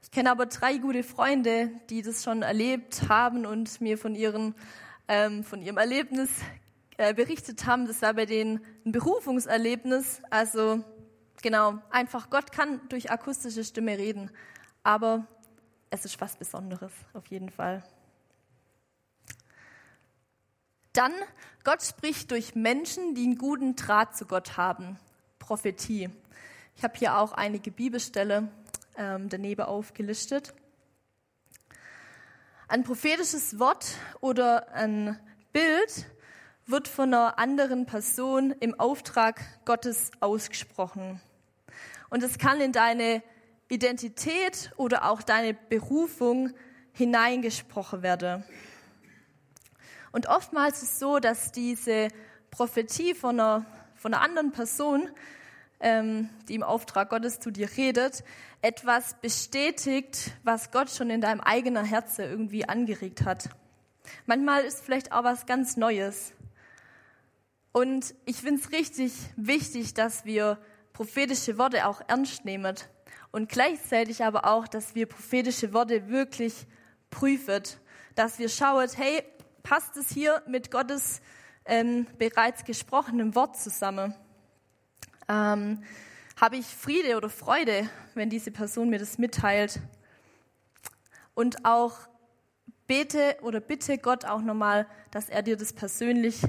Ich 0.00 0.12
kenne 0.12 0.30
aber 0.30 0.46
drei 0.46 0.78
gute 0.78 1.02
Freunde, 1.02 1.72
die 1.88 2.02
das 2.02 2.22
schon 2.22 2.42
erlebt 2.42 3.08
haben 3.08 3.46
und 3.46 3.80
mir 3.80 3.98
von, 3.98 4.14
ihren, 4.14 4.54
ähm, 5.08 5.42
von 5.42 5.60
ihrem 5.60 5.78
Erlebnis 5.78 6.30
äh, 6.98 7.12
berichtet 7.14 7.66
haben. 7.66 7.88
Das 7.88 8.00
war 8.00 8.14
bei 8.14 8.26
denen 8.26 8.64
ein 8.86 8.92
Berufungserlebnis. 8.92 10.22
Also 10.30 10.84
genau, 11.42 11.78
einfach 11.90 12.30
Gott 12.30 12.52
kann 12.52 12.80
durch 12.88 13.10
akustische 13.10 13.64
Stimme 13.64 13.98
reden. 13.98 14.30
Aber 14.82 15.26
es 15.90 16.04
ist 16.04 16.20
was 16.20 16.36
Besonderes, 16.36 16.92
auf 17.12 17.26
jeden 17.26 17.50
Fall. 17.50 17.82
Dann, 20.92 21.12
Gott 21.62 21.82
spricht 21.82 22.30
durch 22.30 22.54
Menschen, 22.54 23.14
die 23.14 23.24
einen 23.24 23.38
guten 23.38 23.76
Draht 23.76 24.16
zu 24.16 24.26
Gott 24.26 24.56
haben. 24.56 24.98
Prophetie. 25.38 26.10
Ich 26.76 26.84
habe 26.84 26.98
hier 26.98 27.16
auch 27.16 27.32
einige 27.32 27.70
Bibelstelle 27.70 28.48
ähm, 28.96 29.28
daneben 29.28 29.62
aufgelistet. 29.62 30.54
Ein 32.68 32.84
prophetisches 32.84 33.58
Wort 33.58 33.96
oder 34.20 34.72
ein 34.72 35.18
Bild 35.52 36.06
wird 36.66 36.86
von 36.86 37.12
einer 37.12 37.38
anderen 37.38 37.86
Person 37.86 38.52
im 38.60 38.78
Auftrag 38.78 39.40
Gottes 39.64 40.12
ausgesprochen. 40.20 41.20
Und 42.10 42.22
es 42.22 42.38
kann 42.38 42.60
in 42.60 42.72
deine 42.72 43.22
Identität 43.68 44.72
oder 44.76 45.08
auch 45.08 45.22
deine 45.22 45.54
Berufung 45.54 46.52
hineingesprochen 46.92 48.02
werden. 48.02 48.44
Und 50.12 50.26
oftmals 50.26 50.82
ist 50.82 50.92
es 50.94 50.98
so, 50.98 51.20
dass 51.20 51.52
diese 51.52 52.08
Prophetie 52.50 53.14
von 53.14 53.38
einer, 53.38 53.64
von 53.94 54.12
einer 54.12 54.24
anderen 54.24 54.50
Person, 54.50 55.08
ähm, 55.78 56.28
die 56.48 56.56
im 56.56 56.64
Auftrag 56.64 57.10
Gottes 57.10 57.38
zu 57.38 57.52
dir 57.52 57.70
redet, 57.76 58.24
etwas 58.60 59.14
bestätigt, 59.20 60.32
was 60.42 60.72
Gott 60.72 60.90
schon 60.90 61.10
in 61.10 61.20
deinem 61.20 61.40
eigenen 61.40 61.84
Herzen 61.84 62.22
irgendwie 62.22 62.68
angeregt 62.68 63.24
hat. 63.24 63.50
Manchmal 64.26 64.64
ist 64.64 64.84
vielleicht 64.84 65.12
auch 65.12 65.22
was 65.22 65.46
ganz 65.46 65.76
Neues. 65.76 66.32
Und 67.72 68.14
ich 68.24 68.36
finde 68.38 68.60
es 68.60 68.72
richtig 68.72 69.12
wichtig, 69.36 69.94
dass 69.94 70.24
wir 70.24 70.58
prophetische 70.92 71.58
Worte 71.58 71.86
auch 71.86 72.00
ernst 72.08 72.44
nehmen 72.44 72.76
und 73.32 73.48
gleichzeitig 73.48 74.24
aber 74.24 74.46
auch, 74.46 74.66
dass 74.66 74.94
wir 74.94 75.06
prophetische 75.06 75.72
Worte 75.72 76.08
wirklich 76.08 76.66
prüfen, 77.10 77.62
dass 78.14 78.38
wir 78.38 78.48
schauen, 78.48 78.88
hey, 78.96 79.22
passt 79.62 79.96
es 79.96 80.10
hier 80.10 80.42
mit 80.46 80.70
Gottes 80.70 81.20
ähm, 81.64 82.06
bereits 82.18 82.64
gesprochenem 82.64 83.34
Wort 83.34 83.56
zusammen? 83.56 84.14
Ähm, 85.28 85.82
Habe 86.40 86.56
ich 86.56 86.66
Friede 86.66 87.16
oder 87.16 87.28
Freude, 87.28 87.88
wenn 88.14 88.30
diese 88.30 88.50
Person 88.50 88.90
mir 88.90 88.98
das 88.98 89.18
mitteilt? 89.18 89.80
Und 91.34 91.64
auch 91.64 91.96
bete 92.86 93.36
oder 93.42 93.60
bitte 93.60 93.98
Gott 93.98 94.24
auch 94.24 94.40
nochmal, 94.40 94.86
dass 95.12 95.28
er 95.28 95.42
dir 95.42 95.56
das 95.56 95.72
persönlich 95.72 96.42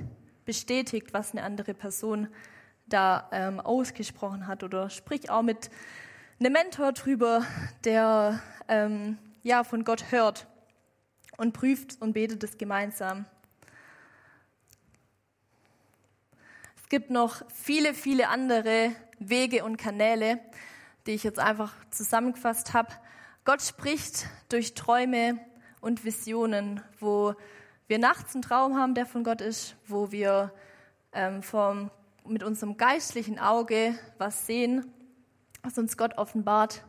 bestätigt, 0.45 1.13
was 1.13 1.32
eine 1.32 1.43
andere 1.43 1.73
Person 1.73 2.27
da 2.93 3.30
ähm, 3.32 3.60
ausgesprochen 3.60 4.47
hat. 4.47 4.63
Oder 4.63 4.89
sprich 4.89 5.30
auch 5.30 5.41
mit 5.41 5.69
einem 6.39 6.54
Mentor 6.54 6.91
drüber, 6.93 7.45
der 7.84 8.41
ähm, 8.67 9.17
ja 9.43 9.63
von 9.63 9.84
Gott 9.84 10.12
hört 10.12 10.47
und 11.38 11.54
prüft 11.54 12.01
und 12.01 12.13
betet 12.13 12.43
es 12.43 12.58
gemeinsam. 12.58 13.25
Es 16.75 16.89
gibt 16.89 17.10
noch 17.10 17.41
viele, 17.54 17.93
viele 17.93 18.27
andere 18.27 18.91
Wege 19.17 19.63
und 19.63 19.77
Kanäle, 19.77 20.39
die 21.06 21.12
ich 21.12 21.23
jetzt 21.23 21.39
einfach 21.39 21.73
zusammengefasst 21.89 22.73
habe. 22.73 22.91
Gott 23.45 23.62
spricht 23.62 24.27
durch 24.49 24.73
Träume 24.73 25.39
und 25.80 26.06
Visionen, 26.06 26.82
wo 26.99 27.34
wir 27.88 27.99
nachts 27.99 28.36
einen 28.36 28.41
Traum 28.41 28.77
haben, 28.77 28.93
der 28.93 29.06
von 29.06 29.23
Gott 29.23 29.41
ist, 29.41 29.75
wo 29.88 30.12
wir 30.12 30.54
ähm, 31.13 31.43
vom, 31.43 31.91
mit 32.25 32.43
unserem 32.43 32.77
geistlichen 32.77 33.39
Auge 33.39 33.95
was 34.17 34.45
sehen, 34.45 34.91
was 35.63 35.77
uns 35.77 35.97
Gott 35.97 36.17
offenbart. 36.17 36.84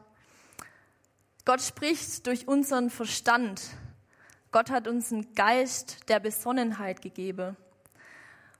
Gott 1.45 1.61
spricht 1.61 2.27
durch 2.27 2.47
unseren 2.47 2.90
Verstand, 2.90 3.62
Gott 4.53 4.71
hat 4.71 4.87
uns 4.87 5.12
einen 5.12 5.35
Geist 5.35 6.09
der 6.11 6.21
Besonnenheit 6.21 7.01
gegeben. 7.01 7.57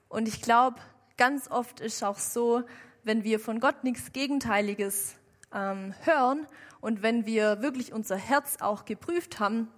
Und 0.09 0.27
ich 0.27 0.41
glaube, 0.41 0.81
ganz 1.19 1.51
oft 1.51 1.81
ist 1.81 2.03
auch 2.03 2.19
so, 2.19 2.63
wenn 3.05 3.25
wir 3.25 3.39
von 3.39 3.61
Gott 3.61 3.85
nichts 3.85 4.13
Gegenteiliges 4.13 5.17
ähm, 5.53 5.95
hören 6.03 6.47
und 6.81 7.03
wenn 7.03 7.27
wir 7.27 7.61
wirklich 7.63 7.93
unser 7.93 8.17
Herz 8.17 8.57
auch 8.61 8.85
geprüft 8.85 9.39
haben, 9.39 9.69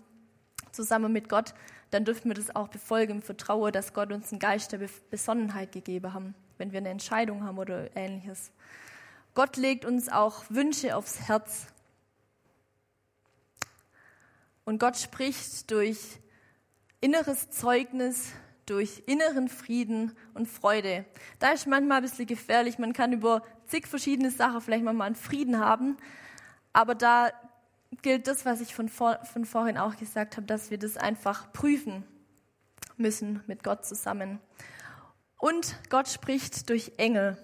zusammen 0.71 1.13
mit 1.13 1.29
Gott, 1.29 1.55
dann 1.91 2.05
dürfen 2.05 2.31
wir 2.31 2.35
das 2.35 2.55
auch 2.55 2.69
befolgen 2.69 3.17
im 3.17 3.23
Vertrauen, 3.23 3.73
dass 3.73 3.93
Gott 3.93 4.13
uns 4.13 4.31
einen 4.33 4.39
Geist 4.39 4.73
der 4.73 4.81
Besonnenheit 5.11 5.73
gegeben 5.73 6.13
hat, 6.13 6.23
wenn 6.59 6.73
wir 6.73 6.79
eine 6.79 6.91
Entscheidung 6.91 7.45
haben 7.45 7.59
oder 7.59 7.95
ähnliches. 7.97 8.53
Gott 9.35 9.57
legt 9.57 9.85
uns 9.85 10.09
auch 10.09 10.45
Wünsche 10.49 10.97
aufs 10.97 11.21
Herz. 11.21 11.67
Und 14.65 14.79
Gott 14.79 14.97
spricht 14.97 15.71
durch 15.71 15.99
inneres 17.01 17.51
Zeugnis, 17.51 18.33
durch 18.67 19.03
inneren 19.07 19.49
Frieden 19.49 20.13
und 20.33 20.49
Freude. 20.49 21.05
Da 21.39 21.51
ist 21.51 21.67
manchmal 21.67 21.99
ein 21.99 22.03
bisschen 22.03 22.27
gefährlich. 22.27 22.79
Man 22.79 22.93
kann 22.93 23.13
über 23.13 23.43
zig 23.67 23.87
verschiedene 23.87 24.31
Sachen 24.31 24.61
vielleicht 24.61 24.85
mal 24.85 24.99
einen 25.01 25.17
Frieden 25.17 25.59
haben. 25.59 25.97
Aber 26.73 26.95
da 26.95 27.31
gilt 28.03 28.27
das, 28.27 28.45
was 28.47 28.61
ich 28.61 28.75
von, 28.75 28.89
vor, 28.89 29.19
von 29.25 29.45
vorhin 29.45 29.79
auch 29.79 29.97
gesagt 29.97 30.37
habe, 30.37 30.47
dass 30.47 30.71
wir 30.71 30.79
das 30.79 30.97
einfach 30.97 31.53
prüfen 31.53 32.05
müssen 32.97 33.43
mit 33.47 33.63
Gott 33.63 33.85
zusammen. 33.85 34.41
Und 35.45 35.77
Gott 35.91 36.09
spricht 36.09 36.71
durch 36.71 36.93
Engel. 36.97 37.37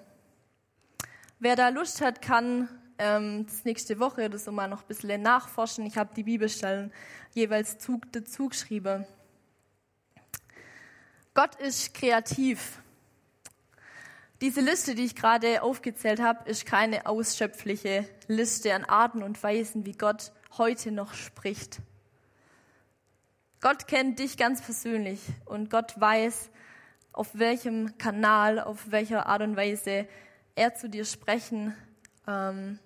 Wer 1.38 1.54
da 1.54 1.68
Lust 1.68 2.00
hat, 2.00 2.22
kann 2.22 2.66
ähm, 2.96 3.44
das 3.44 3.66
nächste 3.66 4.00
Woche 4.00 4.24
oder 4.24 4.38
so 4.38 4.52
mal 4.52 4.68
noch 4.68 4.80
ein 4.80 4.86
bisschen 4.86 5.20
nachforschen. 5.20 5.84
Ich 5.84 5.98
habe 5.98 6.14
die 6.14 6.22
Bibelstellen 6.22 6.94
jeweils 7.34 7.78
zu, 7.78 8.00
dazu 8.10 8.48
geschrieben. 8.48 9.04
Gott 11.34 11.56
ist 11.56 11.92
kreativ. 11.92 12.80
Diese 14.40 14.62
Liste, 14.62 14.94
die 14.94 15.04
ich 15.04 15.14
gerade 15.14 15.60
aufgezählt 15.60 16.22
habe, 16.22 16.48
ist 16.48 16.64
keine 16.64 17.04
ausschöpfliche 17.04 18.08
Liste 18.28 18.72
an 18.72 18.86
Arten 18.86 19.22
und 19.22 19.42
Weisen, 19.42 19.84
wie 19.84 19.92
Gott 19.92 20.32
heute 20.56 20.90
noch 20.90 21.12
spricht. 21.12 21.80
Gott 23.60 23.86
kennt 23.86 24.20
dich 24.20 24.38
ganz 24.38 24.62
persönlich 24.62 25.20
und 25.44 25.68
Gott 25.68 26.00
weiß, 26.00 26.48
auf 27.12 27.38
welchem 27.38 27.96
Kanal, 27.98 28.60
auf 28.60 28.90
welcher 28.90 29.26
Art 29.26 29.42
und 29.42 29.56
Weise 29.56 30.06
er 30.54 30.74
zu 30.74 30.88
dir 30.88 31.04
sprechen 31.04 31.74
ähm, 32.26 32.78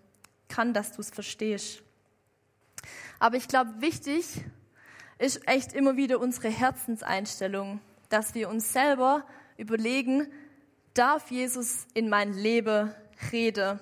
kann, 0.49 0.73
dass 0.73 0.93
du 0.93 1.01
es 1.01 1.11
verstehst. 1.11 1.83
Aber 3.19 3.37
ich 3.37 3.49
glaube, 3.49 3.81
wichtig 3.81 4.45
ist 5.19 5.47
echt 5.49 5.73
immer 5.73 5.97
wieder 5.97 6.21
unsere 6.21 6.49
Herzenseinstellung, 6.49 7.81
dass 8.09 8.35
wir 8.35 8.49
uns 8.49 8.73
selber 8.73 9.25
überlegen, 9.57 10.31
darf 10.95 11.31
Jesus 11.31 11.87
in 11.95 12.09
mein 12.09 12.33
Leben 12.33 12.95
reden? 13.33 13.81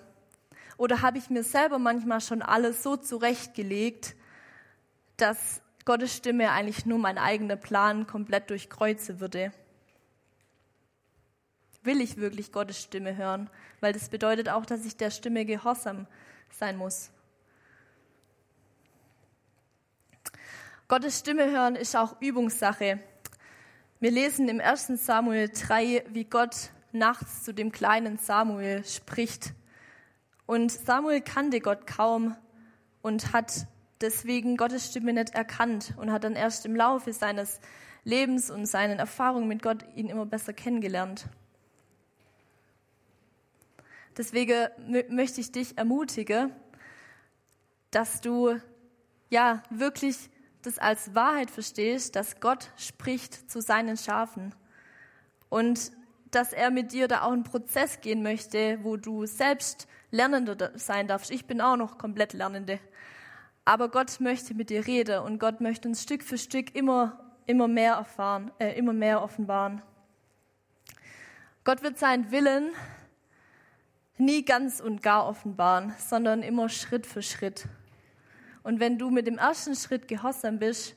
Oder 0.77 1.03
habe 1.03 1.19
ich 1.19 1.31
mir 1.31 1.43
selber 1.43 1.79
manchmal 1.79 2.21
schon 2.21 2.43
alles 2.43 2.83
so 2.83 2.97
zurechtgelegt, 2.97 4.15
dass 5.17 5.61
Gottes 5.85 6.17
Stimme 6.17 6.51
eigentlich 6.51 6.87
nur 6.87 6.99
mein 6.99 7.19
eigener 7.19 7.57
Plan 7.57 8.07
komplett 8.07 8.51
durchkreuzen 8.51 9.21
würde? 9.21 9.53
Will 11.83 12.01
ich 12.01 12.17
wirklich 12.17 12.53
Gottes 12.53 12.81
Stimme 12.81 13.17
hören? 13.17 13.51
Weil 13.81 13.93
das 13.93 14.09
bedeutet 14.09 14.49
auch, 14.49 14.65
dass 14.65 14.85
ich 14.85 14.97
der 14.97 15.11
Stimme 15.11 15.45
gehorsam 15.45 16.07
sein 16.51 16.77
muss. 16.77 17.11
Gottes 20.87 21.19
Stimme 21.19 21.51
hören 21.51 21.75
ist 21.75 21.97
auch 21.97 22.21
Übungssache. 22.21 23.01
Wir 23.99 24.11
lesen 24.11 24.49
im 24.49 24.61
1. 24.61 24.93
Samuel 25.05 25.49
3, 25.49 26.05
wie 26.11 26.25
Gott 26.25 26.71
nachts 26.93 27.45
zu 27.45 27.55
dem 27.55 27.73
kleinen 27.73 28.19
Samuel 28.19 28.85
spricht. 28.85 29.53
Und 30.47 30.71
Samuel 30.71 31.21
kannte 31.21 31.61
Gott 31.61 31.87
kaum 31.87 32.37
und 33.01 33.33
hat 33.33 33.67
deswegen 34.01 34.57
Gottes 34.57 34.87
Stimme 34.87 35.13
nicht 35.13 35.35
erkannt 35.35 35.95
und 35.97 36.13
hat 36.13 36.25
dann 36.25 36.35
erst 36.35 36.67
im 36.67 36.77
Laufe 36.77 37.13
seines 37.13 37.61
Lebens 38.05 38.51
und 38.51 38.67
seinen 38.67 38.99
Erfahrungen 38.99 39.49
mit 39.49 39.63
Gott 39.63 39.85
ihn 39.95 40.09
immer 40.09 40.27
besser 40.27 40.53
kennengelernt. 40.53 41.27
Deswegen 44.17 44.69
möchte 45.09 45.41
ich 45.41 45.53
dich 45.53 45.79
ermutigen, 45.79 46.53
dass 47.91 48.21
du 48.21 48.57
ja 49.31 49.63
wirklich 49.71 50.31
das 50.63 50.79
als 50.79 51.15
Wahrheit 51.15 51.51
verstehst, 51.51 52.15
dass 52.17 52.41
Gott 52.41 52.71
spricht 52.77 53.51
zu 53.51 53.61
seinen 53.61 53.97
Schafen 53.97 54.55
und 55.49 55.93
dass 56.31 56.53
er 56.53 56.71
mit 56.71 56.93
dir 56.93 57.09
da 57.09 57.23
auch 57.23 57.33
einen 57.33 57.45
Prozess 57.45 58.01
gehen 58.01 58.23
möchte, 58.23 58.79
wo 58.83 58.97
du 58.97 59.27
selbst 59.27 59.87
Lernender 60.11 60.73
sein 60.77 61.09
darfst. 61.09 61.31
Ich 61.31 61.47
bin 61.47 61.61
auch 61.61 61.77
noch 61.77 61.99
komplett 61.99 62.33
Lernende. 62.33 62.81
Aber 63.65 63.91
Gott 63.91 64.21
möchte 64.21 64.55
mit 64.55 64.71
dir 64.71 64.87
reden 64.87 65.21
und 65.21 65.39
Gott 65.39 65.61
möchte 65.61 65.89
uns 65.89 66.03
Stück 66.03 66.23
für 66.23 66.39
Stück 66.39 66.75
immer, 66.75 67.37
immer 67.47 67.69
mehr 67.69 67.95
erfahren, 67.95 68.51
äh, 68.59 68.77
immer 68.77 68.93
mehr 68.93 69.23
offenbaren. 69.23 69.83
Gott 71.65 71.83
wird 71.83 71.99
seinen 71.99 72.31
Willen 72.33 72.71
nie 74.19 74.45
ganz 74.45 74.81
und 74.81 75.03
gar 75.03 75.27
offenbaren, 75.27 75.95
sondern 75.99 76.43
immer 76.43 76.69
Schritt 76.69 77.07
für 77.07 77.23
Schritt. 77.23 77.67
Und 78.63 78.81
wenn 78.81 78.99
du 78.99 79.11
mit 79.11 79.27
dem 79.27 79.39
ersten 79.39 79.75
Schritt 79.75 80.09
gehorsam 80.09 80.59
bist, 80.59 80.95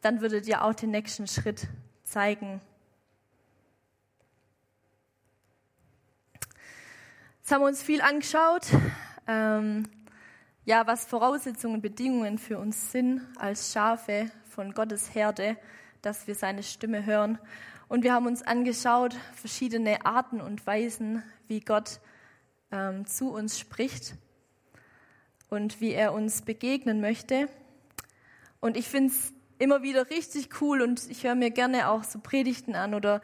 dann 0.00 0.20
würde 0.20 0.40
dir 0.40 0.64
auch 0.64 0.74
den 0.74 0.90
nächsten 0.90 1.26
Schritt 1.26 1.68
zeigen. 2.04 2.60
Jetzt 7.40 7.52
haben 7.52 7.62
wir 7.62 7.66
uns 7.66 7.82
viel 7.82 8.00
angeschaut, 8.00 8.66
ähm, 9.26 9.88
ja, 10.64 10.86
was 10.86 11.04
Voraussetzungen 11.04 11.76
und 11.76 11.82
Bedingungen 11.82 12.38
für 12.38 12.58
uns 12.58 12.92
sind 12.92 13.20
als 13.36 13.72
Schafe 13.72 14.30
von 14.48 14.72
Gottes 14.74 15.14
Herde, 15.14 15.56
dass 16.02 16.26
wir 16.26 16.34
seine 16.34 16.62
Stimme 16.62 17.04
hören. 17.04 17.38
Und 17.88 18.04
wir 18.04 18.12
haben 18.12 18.26
uns 18.26 18.42
angeschaut 18.42 19.16
verschiedene 19.34 20.06
Arten 20.06 20.40
und 20.40 20.66
Weisen, 20.66 21.22
wie 21.48 21.60
Gott 21.60 22.00
ähm, 22.72 23.06
zu 23.06 23.30
uns 23.30 23.58
spricht 23.58 24.14
und 25.50 25.80
wie 25.80 25.92
er 25.92 26.12
uns 26.12 26.42
begegnen 26.42 27.00
möchte. 27.00 27.48
Und 28.60 28.76
ich 28.76 28.88
finde 28.88 29.12
es 29.12 29.32
immer 29.58 29.82
wieder 29.82 30.10
richtig 30.10 30.60
cool 30.60 30.82
und 30.82 31.08
ich 31.10 31.24
höre 31.24 31.34
mir 31.34 31.50
gerne 31.50 31.88
auch 31.88 32.02
so 32.02 32.18
Predigten 32.18 32.74
an 32.74 32.94
oder 32.94 33.20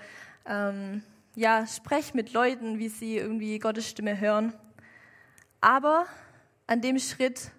ähm, 0.47 1.03
ja, 1.35 1.67
spreche 1.67 2.17
mit 2.17 2.33
Leuten, 2.33 2.79
wie 2.79 2.89
sie 2.89 3.17
irgendwie 3.17 3.59
Gottes 3.59 3.89
Stimme 3.89 4.21
hören. 4.21 4.53
Aber 5.61 6.07
an 6.67 6.81
dem 6.81 6.99
Schritt 6.99 7.51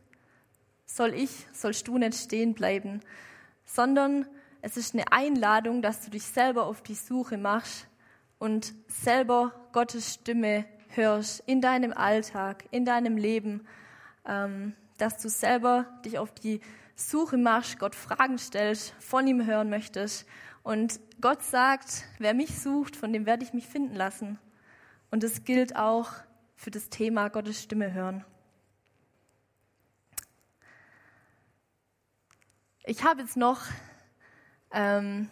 soll 0.85 1.13
ich, 1.13 1.47
sollst 1.51 1.87
du 1.87 1.97
nicht 1.97 2.15
stehen 2.15 2.53
bleiben, 2.53 3.01
sondern 3.65 4.25
es 4.61 4.77
ist 4.77 4.93
eine 4.93 5.11
Einladung, 5.11 5.81
dass 5.81 6.01
du 6.01 6.11
dich 6.11 6.23
selber 6.23 6.65
auf 6.65 6.81
die 6.81 6.95
Suche 6.95 7.37
machst 7.37 7.87
und 8.37 8.73
selber 8.87 9.53
Gottes 9.71 10.13
Stimme 10.15 10.65
hörst 10.89 11.41
in 11.45 11.61
deinem 11.61 11.93
Alltag, 11.93 12.65
in 12.71 12.85
deinem 12.85 13.17
Leben, 13.17 13.65
ähm, 14.25 14.75
dass 14.97 15.17
du 15.17 15.29
selber 15.29 15.85
dich 16.05 16.19
auf 16.19 16.33
die 16.33 16.61
Suche 16.95 17.37
machst, 17.37 17.79
Gott 17.79 17.95
Fragen 17.95 18.37
stellst, 18.37 18.93
von 18.99 19.25
ihm 19.25 19.45
hören 19.45 19.69
möchtest. 19.69 20.25
Und 20.63 20.99
Gott 21.21 21.43
sagt, 21.43 22.03
wer 22.17 22.33
mich 22.33 22.59
sucht, 22.59 22.95
von 22.95 23.13
dem 23.13 23.25
werde 23.25 23.43
ich 23.43 23.53
mich 23.53 23.67
finden 23.67 23.95
lassen. 23.95 24.37
Und 25.11 25.23
das 25.23 25.43
gilt 25.43 25.75
auch 25.75 26.11
für 26.55 26.71
das 26.71 26.89
Thema 26.89 27.29
Gottes 27.29 27.63
Stimme 27.63 27.93
hören. 27.93 28.25
Ich 32.83 33.03
habe 33.03 33.21
jetzt 33.21 33.37
noch 33.37 33.61
ähm, 34.71 35.29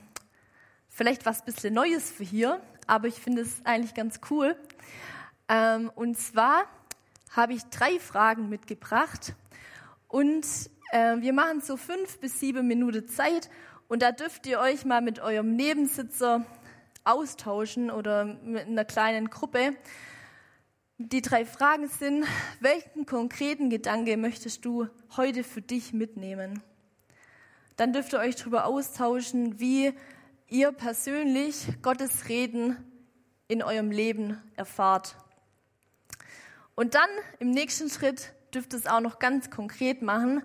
vielleicht 0.89 1.25
was 1.25 1.43
bisschen 1.43 1.73
Neues 1.73 2.09
für 2.09 2.23
hier, 2.23 2.61
aber 2.85 3.07
ich 3.07 3.15
finde 3.15 3.41
es 3.41 3.65
eigentlich 3.65 3.93
ganz 3.93 4.19
cool. 4.29 4.55
Ähm, 5.49 5.91
und 5.95 6.17
zwar 6.17 6.65
habe 7.31 7.53
ich 7.53 7.63
drei 7.65 7.99
Fragen 7.99 8.49
mitgebracht 8.49 9.33
und 10.07 10.45
äh, 10.91 11.17
wir 11.19 11.33
machen 11.33 11.61
so 11.61 11.77
fünf 11.77 12.19
bis 12.19 12.39
sieben 12.39 12.67
Minuten 12.67 13.07
Zeit 13.07 13.49
und 13.87 14.01
da 14.01 14.11
dürft 14.11 14.45
ihr 14.47 14.59
euch 14.59 14.85
mal 14.85 15.01
mit 15.01 15.19
eurem 15.19 15.55
Nebensitzer 15.55 16.45
austauschen 17.03 17.89
oder 17.89 18.25
mit 18.25 18.67
einer 18.67 18.85
kleinen 18.85 19.29
Gruppe. 19.29 19.75
Die 20.97 21.21
drei 21.21 21.45
Fragen 21.45 21.87
sind, 21.87 22.25
welchen 22.59 23.05
konkreten 23.05 23.69
Gedanke 23.69 24.17
möchtest 24.17 24.65
du 24.65 24.87
heute 25.15 25.43
für 25.43 25.61
dich 25.61 25.93
mitnehmen? 25.93 26.61
Dann 27.75 27.93
dürft 27.93 28.13
ihr 28.13 28.19
euch 28.19 28.35
darüber 28.35 28.65
austauschen, 28.65 29.59
wie 29.59 29.93
ihr 30.47 30.71
persönlich 30.71 31.67
Gottes 31.81 32.27
Reden 32.27 32.77
in 33.47 33.61
eurem 33.61 33.91
Leben 33.91 34.41
erfahrt. 34.55 35.15
Und 36.77 36.93
dann 36.93 37.09
im 37.39 37.49
nächsten 37.49 37.89
Schritt 37.89 38.33
dürft 38.53 38.71
es 38.75 38.85
auch 38.85 38.99
noch 38.99 39.17
ganz 39.17 39.49
konkret 39.49 40.03
machen 40.03 40.43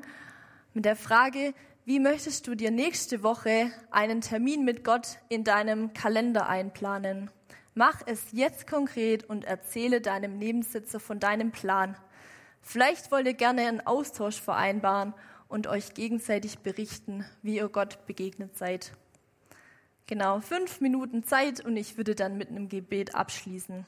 mit 0.73 0.87
der 0.87 0.97
Frage, 0.97 1.53
wie 1.85 2.01
möchtest 2.01 2.47
du 2.47 2.55
dir 2.55 2.71
nächste 2.71 3.23
Woche 3.23 3.71
einen 3.91 4.23
Termin 4.23 4.65
mit 4.65 4.83
Gott 4.83 5.19
in 5.29 5.45
deinem 5.45 5.93
Kalender 5.93 6.49
einplanen? 6.49 7.31
Mach 7.75 8.01
es 8.07 8.33
jetzt 8.33 8.67
konkret 8.67 9.25
und 9.25 9.45
erzähle 9.45 10.01
deinem 10.01 10.39
Nebensitzer 10.39 11.01
von 11.01 11.21
deinem 11.21 11.53
Plan. 11.53 11.99
Vielleicht 12.63 13.13
wollt 13.13 13.27
ihr 13.27 13.35
gerne 13.35 13.69
einen 13.69 13.87
Austausch 13.87 14.41
vereinbaren 14.41 15.13
und 15.49 15.67
euch 15.67 15.93
gegenseitig 15.93 16.61
berichten, 16.61 17.27
wie 17.43 17.57
ihr 17.57 17.69
Gott 17.69 18.07
begegnet 18.07 18.57
seid. 18.57 18.93
Genau, 20.07 20.41
fünf 20.41 20.81
Minuten 20.81 21.25
Zeit 21.25 21.63
und 21.63 21.77
ich 21.77 21.99
würde 21.99 22.15
dann 22.15 22.39
mit 22.39 22.49
einem 22.49 22.71
Gebet 22.71 23.15
abschließen. 23.15 23.85